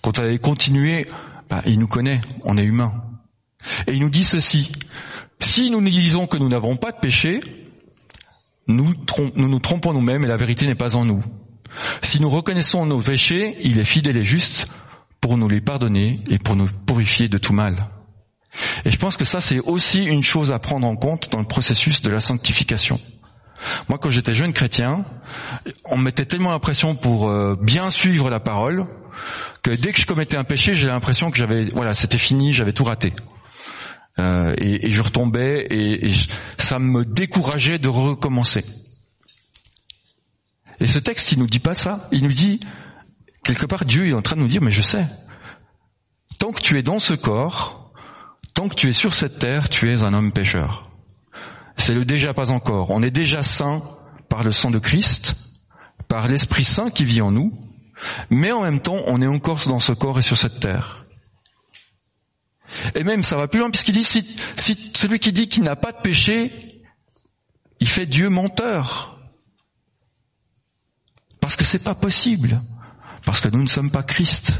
Quand 0.00 0.18
on 0.18 0.22
allait 0.22 0.38
continuer, 0.38 1.06
bah, 1.48 1.62
il 1.66 1.78
nous 1.78 1.88
connaît, 1.88 2.20
on 2.44 2.56
est 2.56 2.64
humain. 2.64 2.92
Et 3.86 3.92
il 3.92 4.00
nous 4.00 4.10
dit 4.10 4.24
ceci 4.24 4.70
si 5.42 5.70
nous 5.70 5.80
nous 5.80 5.90
disons 5.90 6.26
que 6.26 6.36
nous 6.36 6.48
n'avons 6.48 6.76
pas 6.76 6.92
de 6.92 6.98
péché, 6.98 7.40
nous 8.68 8.94
nous, 9.36 9.48
nous 9.48 9.58
trompons 9.58 9.92
nous-mêmes 9.92 10.24
et 10.24 10.28
la 10.28 10.36
vérité 10.36 10.66
n'est 10.66 10.74
pas 10.74 10.94
en 10.94 11.04
nous. 11.04 11.22
Si 12.00 12.20
nous 12.20 12.30
reconnaissons 12.30 12.86
nos 12.86 13.00
péchés, 13.00 13.56
il 13.60 13.78
est 13.78 13.84
fidèle 13.84 14.16
et 14.16 14.24
juste 14.24 14.68
pour 15.20 15.36
nous 15.36 15.48
les 15.48 15.60
pardonner 15.60 16.20
et 16.30 16.38
pour 16.38 16.56
nous 16.56 16.68
purifier 16.86 17.28
de 17.28 17.38
tout 17.38 17.52
mal. 17.52 17.76
Et 18.84 18.90
je 18.90 18.96
pense 18.96 19.16
que 19.16 19.24
ça, 19.24 19.40
c'est 19.40 19.60
aussi 19.60 20.04
une 20.04 20.22
chose 20.22 20.52
à 20.52 20.58
prendre 20.58 20.86
en 20.86 20.96
compte 20.96 21.30
dans 21.30 21.40
le 21.40 21.46
processus 21.46 22.02
de 22.02 22.10
la 22.10 22.20
sanctification. 22.20 23.00
Moi, 23.88 23.98
quand 23.98 24.10
j'étais 24.10 24.34
jeune 24.34 24.52
chrétien, 24.52 25.04
on 25.84 25.96
mettait 25.96 26.26
tellement 26.26 26.50
l'impression 26.50 26.94
pour 26.94 27.28
euh, 27.28 27.56
bien 27.60 27.90
suivre 27.90 28.30
la 28.30 28.40
parole 28.40 28.86
que 29.62 29.70
dès 29.70 29.92
que 29.92 30.00
je 30.00 30.06
commettais 30.06 30.36
un 30.36 30.44
péché, 30.44 30.74
j'ai 30.74 30.88
l'impression 30.88 31.30
que 31.30 31.36
j'avais, 31.36 31.66
voilà, 31.66 31.94
c'était 31.94 32.18
fini, 32.18 32.52
j'avais 32.52 32.72
tout 32.72 32.84
raté. 32.84 33.12
Euh, 34.18 34.54
et, 34.58 34.90
je 34.90 35.02
retombais 35.02 35.66
et, 35.70 36.10
ça 36.58 36.78
me 36.78 37.04
décourageait 37.04 37.78
de 37.78 37.88
recommencer. 37.88 38.64
Et 40.80 40.86
ce 40.86 40.98
texte, 40.98 41.32
il 41.32 41.38
nous 41.38 41.46
dit 41.46 41.60
pas 41.60 41.74
ça. 41.74 42.08
Il 42.12 42.24
nous 42.24 42.32
dit 42.32 42.60
quelque 43.44 43.66
part, 43.66 43.84
Dieu 43.84 44.08
est 44.08 44.14
en 44.14 44.22
train 44.22 44.36
de 44.36 44.40
nous 44.40 44.48
dire, 44.48 44.62
mais 44.62 44.70
je 44.70 44.82
sais. 44.82 45.06
Tant 46.38 46.52
que 46.52 46.60
tu 46.60 46.78
es 46.78 46.82
dans 46.82 46.98
ce 46.98 47.14
corps, 47.14 47.82
Tant 48.54 48.68
que 48.68 48.74
tu 48.74 48.88
es 48.88 48.92
sur 48.92 49.14
cette 49.14 49.38
terre, 49.38 49.68
tu 49.68 49.90
es 49.90 50.02
un 50.02 50.12
homme 50.12 50.32
pécheur. 50.32 50.90
C'est 51.82 51.94
le 51.94 52.04
déjà 52.04 52.32
pas 52.32 52.50
encore. 52.50 52.92
On 52.92 53.02
est 53.02 53.10
déjà 53.10 53.42
saint 53.42 53.82
par 54.28 54.44
le 54.44 54.52
sang 54.52 54.70
de 54.70 54.78
Christ, 54.78 55.34
par 56.06 56.28
l'Esprit 56.28 56.62
Saint 56.62 56.90
qui 56.90 57.04
vit 57.04 57.20
en 57.20 57.32
nous, 57.32 57.58
mais 58.30 58.52
en 58.52 58.62
même 58.62 58.78
temps, 58.78 59.00
on 59.08 59.20
est 59.20 59.26
encore 59.26 59.66
dans 59.66 59.80
ce 59.80 59.90
corps 59.90 60.16
et 60.20 60.22
sur 60.22 60.36
cette 60.36 60.60
terre. 60.60 61.06
Et 62.94 63.02
même, 63.02 63.24
ça 63.24 63.36
va 63.36 63.48
plus 63.48 63.58
loin, 63.58 63.68
puisqu'il 63.68 63.94
dit, 63.94 64.04
si, 64.04 64.24
celui 64.94 65.18
qui 65.18 65.32
dit 65.32 65.48
qu'il 65.48 65.64
n'a 65.64 65.74
pas 65.74 65.90
de 65.90 66.00
péché, 66.00 66.84
il 67.80 67.88
fait 67.88 68.06
Dieu 68.06 68.28
menteur. 68.28 69.18
Parce 71.40 71.56
que 71.56 71.64
c'est 71.64 71.82
pas 71.82 71.96
possible. 71.96 72.62
Parce 73.26 73.40
que 73.40 73.48
nous 73.48 73.60
ne 73.60 73.68
sommes 73.68 73.90
pas 73.90 74.04
Christ. 74.04 74.54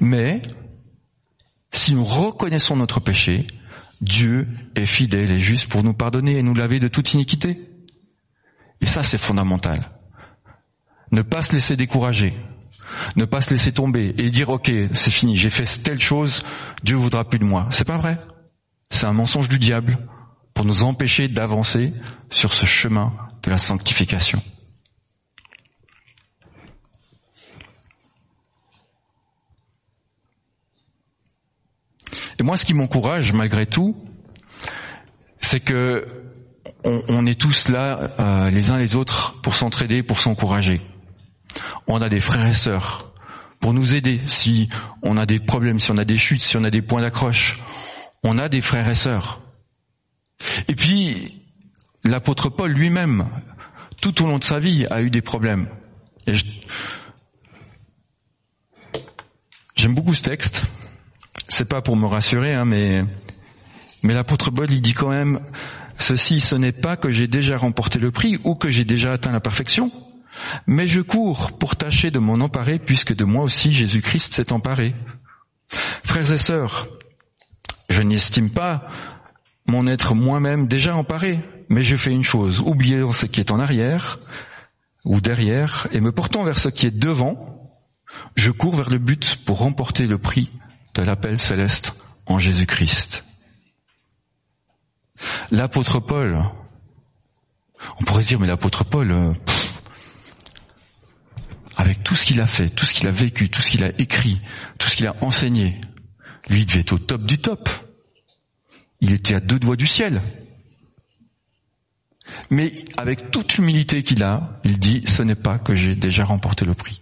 Mais, 0.00 0.40
si 1.72 1.92
nous 1.92 2.04
reconnaissons 2.04 2.76
notre 2.76 3.00
péché, 3.00 3.46
Dieu 4.00 4.48
est 4.74 4.86
fidèle 4.86 5.30
et 5.30 5.40
juste 5.40 5.68
pour 5.68 5.82
nous 5.82 5.94
pardonner 5.94 6.38
et 6.38 6.42
nous 6.42 6.54
laver 6.54 6.78
de 6.78 6.88
toute 6.88 7.14
iniquité. 7.14 7.68
Et 8.80 8.86
ça, 8.86 9.02
c'est 9.02 9.18
fondamental. 9.18 9.80
Ne 11.10 11.22
pas 11.22 11.42
se 11.42 11.52
laisser 11.52 11.76
décourager, 11.76 12.34
ne 13.16 13.24
pas 13.24 13.40
se 13.40 13.50
laisser 13.50 13.72
tomber 13.72 14.14
et 14.18 14.30
dire 14.30 14.50
ok, 14.50 14.70
c'est 14.92 15.10
fini, 15.10 15.36
j'ai 15.36 15.50
fait 15.50 15.64
telle 15.82 16.00
chose, 16.00 16.42
Dieu 16.84 16.96
voudra 16.96 17.28
plus 17.28 17.38
de 17.38 17.44
moi. 17.44 17.66
C'est 17.70 17.86
pas 17.86 17.96
vrai. 17.96 18.18
C'est 18.90 19.06
un 19.06 19.12
mensonge 19.12 19.48
du 19.48 19.58
diable 19.58 19.98
pour 20.54 20.64
nous 20.64 20.82
empêcher 20.82 21.28
d'avancer 21.28 21.92
sur 22.30 22.52
ce 22.52 22.66
chemin 22.66 23.12
de 23.42 23.50
la 23.50 23.58
sanctification. 23.58 24.42
Et 32.38 32.42
moi, 32.42 32.56
ce 32.56 32.64
qui 32.64 32.74
m'encourage, 32.74 33.32
malgré 33.32 33.66
tout, 33.66 33.96
c'est 35.40 35.60
que 35.60 36.06
on, 36.84 37.26
est 37.26 37.40
tous 37.40 37.68
là, 37.68 38.10
euh, 38.20 38.50
les 38.50 38.70
uns 38.70 38.78
les 38.78 38.94
autres, 38.94 39.40
pour 39.42 39.54
s'entraider, 39.54 40.02
pour 40.02 40.18
s'encourager. 40.18 40.80
On 41.86 42.00
a 42.00 42.08
des 42.08 42.20
frères 42.20 42.46
et 42.46 42.54
sœurs 42.54 43.12
pour 43.60 43.72
nous 43.72 43.94
aider 43.94 44.20
si 44.26 44.68
on 45.02 45.16
a 45.16 45.26
des 45.26 45.40
problèmes, 45.40 45.80
si 45.80 45.90
on 45.90 45.98
a 45.98 46.04
des 46.04 46.16
chutes, 46.16 46.42
si 46.42 46.56
on 46.56 46.64
a 46.64 46.70
des 46.70 46.82
points 46.82 47.02
d'accroche. 47.02 47.60
On 48.22 48.38
a 48.38 48.48
des 48.48 48.60
frères 48.60 48.88
et 48.88 48.94
sœurs. 48.94 49.40
Et 50.68 50.74
puis, 50.74 51.42
l'apôtre 52.04 52.48
Paul 52.48 52.70
lui-même, 52.70 53.28
tout 54.00 54.22
au 54.22 54.26
long 54.26 54.38
de 54.38 54.44
sa 54.44 54.58
vie, 54.58 54.86
a 54.90 55.02
eu 55.02 55.10
des 55.10 55.22
problèmes. 55.22 55.68
J'aime 59.74 59.94
beaucoup 59.94 60.14
ce 60.14 60.22
texte 60.22 60.62
c'est 61.58 61.64
pas 61.64 61.82
pour 61.82 61.96
me 61.96 62.06
rassurer, 62.06 62.54
hein, 62.54 62.64
mais 62.64 63.02
mais 64.04 64.14
l'apôtre 64.14 64.52
Paul 64.52 64.70
il 64.70 64.80
dit 64.80 64.94
quand 64.94 65.08
même 65.08 65.40
ceci, 65.98 66.38
ce 66.38 66.54
n'est 66.54 66.70
pas 66.70 66.96
que 66.96 67.10
j'ai 67.10 67.26
déjà 67.26 67.56
remporté 67.56 67.98
le 67.98 68.12
prix 68.12 68.38
ou 68.44 68.54
que 68.54 68.70
j'ai 68.70 68.84
déjà 68.84 69.12
atteint 69.12 69.32
la 69.32 69.40
perfection, 69.40 69.90
mais 70.68 70.86
je 70.86 71.00
cours 71.00 71.58
pour 71.58 71.74
tâcher 71.74 72.12
de 72.12 72.20
m'en 72.20 72.34
emparer 72.34 72.78
puisque 72.78 73.12
de 73.12 73.24
moi 73.24 73.42
aussi 73.42 73.72
Jésus-Christ 73.72 74.34
s'est 74.34 74.52
emparé. 74.52 74.94
Frères 76.04 76.30
et 76.30 76.38
sœurs, 76.38 76.86
je 77.90 78.02
n'estime 78.02 78.50
pas 78.50 78.86
mon 79.66 79.88
être 79.88 80.14
moi-même 80.14 80.68
déjà 80.68 80.94
emparé, 80.94 81.40
mais 81.68 81.82
je 81.82 81.96
fais 81.96 82.12
une 82.12 82.22
chose, 82.22 82.60
oubliant 82.60 83.10
ce 83.10 83.26
qui 83.26 83.40
est 83.40 83.50
en 83.50 83.58
arrière 83.58 84.20
ou 85.04 85.20
derrière 85.20 85.88
et 85.90 86.00
me 86.00 86.12
portant 86.12 86.44
vers 86.44 86.60
ce 86.60 86.68
qui 86.68 86.86
est 86.86 86.96
devant, 86.96 87.68
je 88.36 88.52
cours 88.52 88.76
vers 88.76 88.90
le 88.90 88.98
but 88.98 89.44
pour 89.44 89.58
remporter 89.58 90.06
le 90.06 90.18
prix 90.18 90.52
de 90.94 91.02
l'appel 91.02 91.38
céleste 91.38 91.94
en 92.26 92.38
Jésus-Christ. 92.38 93.24
L'apôtre 95.50 96.00
Paul, 96.00 96.42
on 98.00 98.04
pourrait 98.04 98.24
dire, 98.24 98.38
mais 98.38 98.46
l'apôtre 98.46 98.84
Paul, 98.84 99.10
euh, 99.10 99.32
avec 101.76 102.02
tout 102.02 102.14
ce 102.14 102.26
qu'il 102.26 102.40
a 102.40 102.46
fait, 102.46 102.68
tout 102.68 102.86
ce 102.86 102.94
qu'il 102.94 103.08
a 103.08 103.12
vécu, 103.12 103.50
tout 103.50 103.62
ce 103.62 103.68
qu'il 103.68 103.84
a 103.84 103.90
écrit, 103.98 104.40
tout 104.78 104.88
ce 104.88 104.96
qu'il 104.96 105.06
a 105.06 105.16
enseigné, 105.22 105.80
lui 106.48 106.66
devait 106.66 106.80
être 106.80 106.92
au 106.92 106.98
top 106.98 107.24
du 107.24 107.38
top. 107.38 107.68
Il 109.00 109.12
était 109.12 109.34
à 109.34 109.40
deux 109.40 109.58
doigts 109.58 109.76
du 109.76 109.86
ciel. 109.86 110.22
Mais 112.50 112.84
avec 112.96 113.30
toute 113.30 113.54
l'humilité 113.54 114.02
qu'il 114.02 114.22
a, 114.22 114.52
il 114.64 114.78
dit, 114.78 115.02
ce 115.06 115.22
n'est 115.22 115.34
pas 115.34 115.58
que 115.58 115.74
j'ai 115.74 115.94
déjà 115.94 116.24
remporté 116.24 116.64
le 116.64 116.74
prix, 116.74 117.00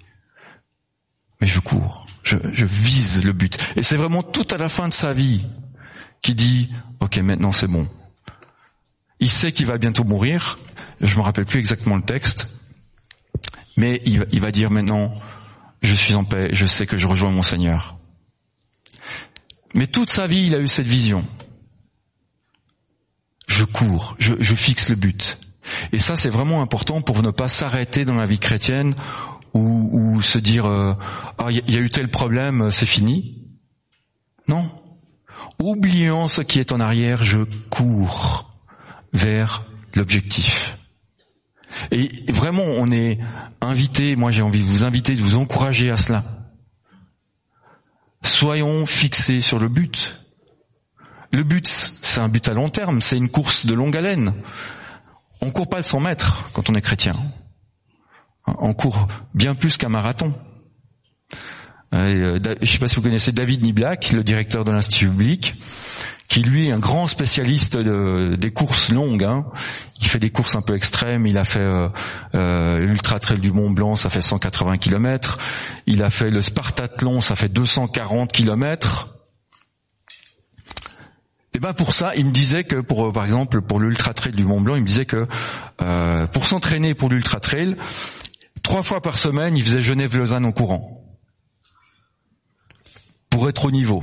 mais 1.40 1.46
je 1.46 1.58
cours 1.60 2.06
je, 2.26 2.64
vise 2.64 3.24
le 3.24 3.32
but. 3.32 3.56
Et 3.76 3.82
c'est 3.82 3.96
vraiment 3.96 4.22
tout 4.22 4.46
à 4.50 4.56
la 4.56 4.68
fin 4.68 4.88
de 4.88 4.92
sa 4.92 5.12
vie 5.12 5.44
qui 6.22 6.34
dit, 6.34 6.70
ok, 7.00 7.18
maintenant 7.18 7.52
c'est 7.52 7.68
bon. 7.68 7.88
Il 9.20 9.30
sait 9.30 9.52
qu'il 9.52 9.66
va 9.66 9.78
bientôt 9.78 10.04
mourir. 10.04 10.58
Je 11.00 11.16
me 11.16 11.22
rappelle 11.22 11.46
plus 11.46 11.58
exactement 11.58 11.96
le 11.96 12.02
texte. 12.02 12.50
Mais 13.76 14.02
il 14.06 14.40
va, 14.40 14.50
dire 14.50 14.70
maintenant, 14.70 15.14
je 15.82 15.92
suis 15.92 16.14
en 16.14 16.24
paix, 16.24 16.48
je 16.52 16.64
sais 16.66 16.86
que 16.86 16.96
je 16.96 17.06
rejoins 17.06 17.30
mon 17.30 17.42
Seigneur. 17.42 17.98
Mais 19.74 19.86
toute 19.86 20.08
sa 20.08 20.26
vie, 20.26 20.44
il 20.46 20.54
a 20.54 20.58
eu 20.58 20.68
cette 20.68 20.86
vision. 20.86 21.26
Je 23.46 23.64
cours, 23.64 24.16
je 24.18 24.54
fixe 24.54 24.88
le 24.88 24.96
but. 24.96 25.38
Et 25.92 25.98
ça, 25.98 26.16
c'est 26.16 26.30
vraiment 26.30 26.62
important 26.62 27.02
pour 27.02 27.22
ne 27.22 27.30
pas 27.30 27.48
s'arrêter 27.48 28.04
dans 28.04 28.14
la 28.14 28.26
vie 28.26 28.38
chrétienne 28.38 28.94
ou, 29.56 29.88
ou 29.92 30.22
se 30.22 30.38
dire 30.38 30.66
euh, 30.66 30.94
ah 31.38 31.50
il 31.50 31.74
y 31.74 31.76
a 31.76 31.80
eu 31.80 31.90
tel 31.90 32.08
problème, 32.08 32.70
c'est 32.70 32.86
fini. 32.86 33.42
Non. 34.48 34.70
Oubliant 35.62 36.28
ce 36.28 36.42
qui 36.42 36.60
est 36.60 36.72
en 36.72 36.80
arrière, 36.80 37.22
je 37.22 37.38
cours 37.70 38.50
vers 39.12 39.64
l'objectif. 39.94 40.78
Et 41.90 42.10
vraiment, 42.30 42.64
on 42.64 42.90
est 42.90 43.18
invité, 43.60 44.16
moi 44.16 44.30
j'ai 44.30 44.42
envie 44.42 44.62
de 44.62 44.68
vous 44.68 44.84
inviter, 44.84 45.14
de 45.14 45.22
vous 45.22 45.36
encourager 45.36 45.90
à 45.90 45.96
cela. 45.96 46.24
Soyons 48.22 48.86
fixés 48.86 49.40
sur 49.40 49.58
le 49.58 49.68
but. 49.68 50.22
Le 51.32 51.42
but, 51.42 51.66
c'est 51.66 52.20
un 52.20 52.28
but 52.28 52.48
à 52.48 52.54
long 52.54 52.68
terme, 52.68 53.00
c'est 53.00 53.16
une 53.16 53.28
course 53.28 53.66
de 53.66 53.74
longue 53.74 53.96
haleine. 53.96 54.34
On 55.40 55.50
court 55.50 55.68
pas 55.68 55.78
le 55.78 55.82
100 55.82 56.00
mètres 56.00 56.48
quand 56.52 56.70
on 56.70 56.74
est 56.74 56.80
chrétien. 56.80 57.14
On 58.46 58.74
court 58.74 59.08
bien 59.34 59.54
plus 59.54 59.76
qu'un 59.76 59.88
marathon. 59.88 60.32
Euh, 61.94 62.38
je 62.42 62.60
ne 62.60 62.66
sais 62.66 62.78
pas 62.78 62.88
si 62.88 62.96
vous 62.96 63.02
connaissez 63.02 63.32
David 63.32 63.62
Niblak, 63.62 64.12
le 64.12 64.22
directeur 64.22 64.64
de 64.64 64.72
l'Institut 64.72 65.08
public, 65.08 65.54
qui 66.28 66.42
lui 66.42 66.68
est 66.68 66.72
un 66.72 66.78
grand 66.78 67.06
spécialiste 67.06 67.76
des 67.76 68.52
courses 68.52 68.90
longues. 68.90 69.24
Hein. 69.24 69.46
Il 70.00 70.08
fait 70.08 70.18
des 70.18 70.30
courses 70.30 70.54
un 70.56 70.62
peu 70.62 70.74
extrêmes. 70.74 71.26
Il 71.26 71.38
a 71.38 71.44
fait 71.44 71.60
euh, 71.60 71.88
euh, 72.34 72.80
l'ultra 72.80 73.18
trail 73.18 73.38
du 73.38 73.52
Mont 73.52 73.70
Blanc, 73.70 73.96
ça 73.96 74.10
fait 74.10 74.20
180 74.20 74.78
km. 74.78 75.38
Il 75.86 76.02
a 76.02 76.10
fait 76.10 76.30
le 76.30 76.42
Spartathlon, 76.42 77.20
ça 77.20 77.34
fait 77.34 77.48
240 77.48 78.32
km. 78.32 79.16
Et 81.54 81.58
ben 81.58 81.72
pour 81.72 81.94
ça, 81.94 82.14
il 82.16 82.26
me 82.26 82.32
disait 82.32 82.64
que 82.64 82.76
par 82.82 83.24
exemple 83.24 83.62
pour 83.62 83.80
l'ultra 83.80 84.12
trail 84.12 84.32
du 84.32 84.44
Mont 84.44 84.60
Blanc, 84.60 84.74
il 84.74 84.82
me 84.82 84.86
disait 84.86 85.06
que 85.06 85.24
euh, 85.80 86.26
pour 86.26 86.44
s'entraîner 86.44 86.92
pour 86.92 87.08
l'ultra 87.08 87.40
trail, 87.40 87.76
trois 88.66 88.82
fois 88.82 89.00
par 89.00 89.16
semaine, 89.16 89.56
il 89.56 89.62
faisait 89.62 89.80
Genève-Lausanne 89.80 90.44
en 90.44 90.50
courant 90.50 90.92
pour 93.30 93.48
être 93.48 93.66
au 93.66 93.70
niveau. 93.70 94.02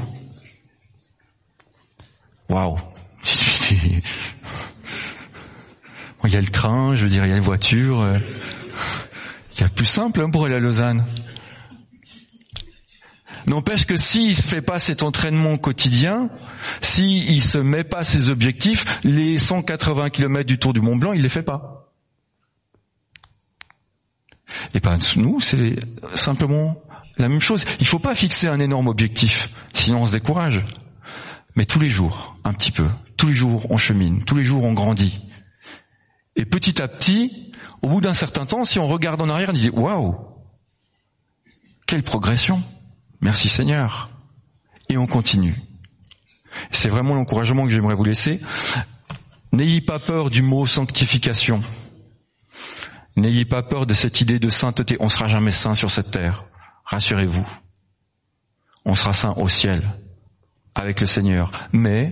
Waouh 2.47 2.77
Il 6.23 6.31
y 6.31 6.37
a 6.37 6.39
le 6.39 6.47
train, 6.47 6.95
je 6.95 7.03
veux 7.03 7.09
dire, 7.09 7.25
il 7.25 7.29
y 7.29 7.33
a 7.33 7.35
les 7.35 7.41
voitures. 7.41 8.07
Il 9.55 9.59
y 9.59 9.63
a 9.65 9.67
plus 9.67 9.83
simple 9.83 10.21
hein, 10.21 10.29
pour 10.29 10.45
aller 10.45 10.55
à 10.55 10.59
Lausanne. 10.59 11.05
N'empêche 13.47 13.85
que 13.85 13.97
s'il 13.97 14.33
se 14.33 14.47
fait 14.47 14.61
pas 14.61 14.79
cet 14.79 15.03
entraînement 15.03 15.57
quotidien, 15.57 16.29
s'il 16.79 17.29
il 17.29 17.41
se 17.41 17.57
met 17.57 17.83
pas 17.83 18.05
ses 18.05 18.29
objectifs, 18.29 19.01
les 19.03 19.37
180 19.37 20.09
km 20.09 20.45
du 20.45 20.57
Tour 20.57 20.71
du 20.71 20.79
Mont 20.79 20.95
Blanc, 20.95 21.11
il 21.11 21.21
les 21.21 21.27
fait 21.27 21.43
pas. 21.43 21.72
Et 24.73 24.79
pas 24.79 24.97
nous, 25.17 25.39
c'est 25.39 25.77
simplement 26.15 26.81
la 27.17 27.29
même 27.29 27.39
chose. 27.39 27.65
Il 27.79 27.87
faut 27.87 27.99
pas 27.99 28.15
fixer 28.15 28.47
un 28.47 28.59
énorme 28.59 28.87
objectif, 28.87 29.49
sinon 29.73 30.01
on 30.01 30.05
se 30.05 30.11
décourage. 30.11 30.61
Mais 31.55 31.65
tous 31.65 31.79
les 31.79 31.89
jours, 31.89 32.35
un 32.43 32.53
petit 32.53 32.71
peu. 32.71 32.87
Tous 33.17 33.27
les 33.27 33.33
jours, 33.33 33.67
on 33.69 33.77
chemine. 33.77 34.23
Tous 34.23 34.35
les 34.35 34.43
jours, 34.43 34.63
on 34.63 34.73
grandit. 34.73 35.19
Et 36.35 36.45
petit 36.45 36.81
à 36.81 36.87
petit, 36.87 37.51
au 37.83 37.89
bout 37.89 38.01
d'un 38.01 38.15
certain 38.15 38.45
temps, 38.45 38.65
si 38.65 38.79
on 38.79 38.87
regarde 38.87 39.21
en 39.21 39.29
arrière, 39.29 39.49
on 39.51 39.53
dit 39.53 39.69
waouh, 39.69 40.15
quelle 41.85 42.03
progression. 42.03 42.63
Merci 43.21 43.49
Seigneur. 43.49 44.09
Et 44.89 44.97
on 44.97 45.05
continue. 45.05 45.55
C'est 46.71 46.89
vraiment 46.89 47.15
l'encouragement 47.15 47.63
que 47.63 47.69
j'aimerais 47.69 47.95
vous 47.95 48.03
laisser. 48.03 48.39
N'ayez 49.51 49.81
pas 49.81 49.99
peur 49.99 50.29
du 50.29 50.41
mot 50.41 50.65
sanctification. 50.65 51.61
N'ayez 53.15 53.45
pas 53.45 53.63
peur 53.63 53.85
de 53.85 53.93
cette 53.93 54.21
idée 54.21 54.39
de 54.39 54.49
sainteté. 54.49 54.97
On 54.99 55.09
sera 55.09 55.27
jamais 55.27 55.51
saint 55.51 55.75
sur 55.75 55.91
cette 55.91 56.11
terre. 56.11 56.45
Rassurez-vous. 56.85 57.47
On 58.85 58.95
sera 58.95 59.13
saint 59.13 59.33
au 59.37 59.47
ciel 59.47 59.81
avec 60.75 60.99
le 60.99 61.07
Seigneur. 61.07 61.51
Mais 61.71 62.11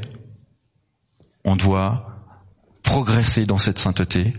on 1.44 1.56
doit 1.56 2.08
progresser 2.84 3.46
dans 3.46 3.58
cette 3.58 3.80
sainteté 3.80 4.34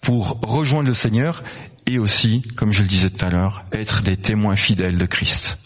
pour 0.00 0.40
rejoindre 0.42 0.88
le 0.88 0.94
Seigneur 0.94 1.42
et 1.86 1.98
aussi, 1.98 2.42
comme 2.56 2.72
je 2.72 2.82
le 2.82 2.88
disais 2.88 3.10
tout 3.10 3.24
à 3.24 3.30
l'heure, 3.30 3.64
être 3.72 4.02
des 4.02 4.16
témoins 4.16 4.56
fidèles 4.56 4.98
de 4.98 5.06
Christ. 5.06 5.58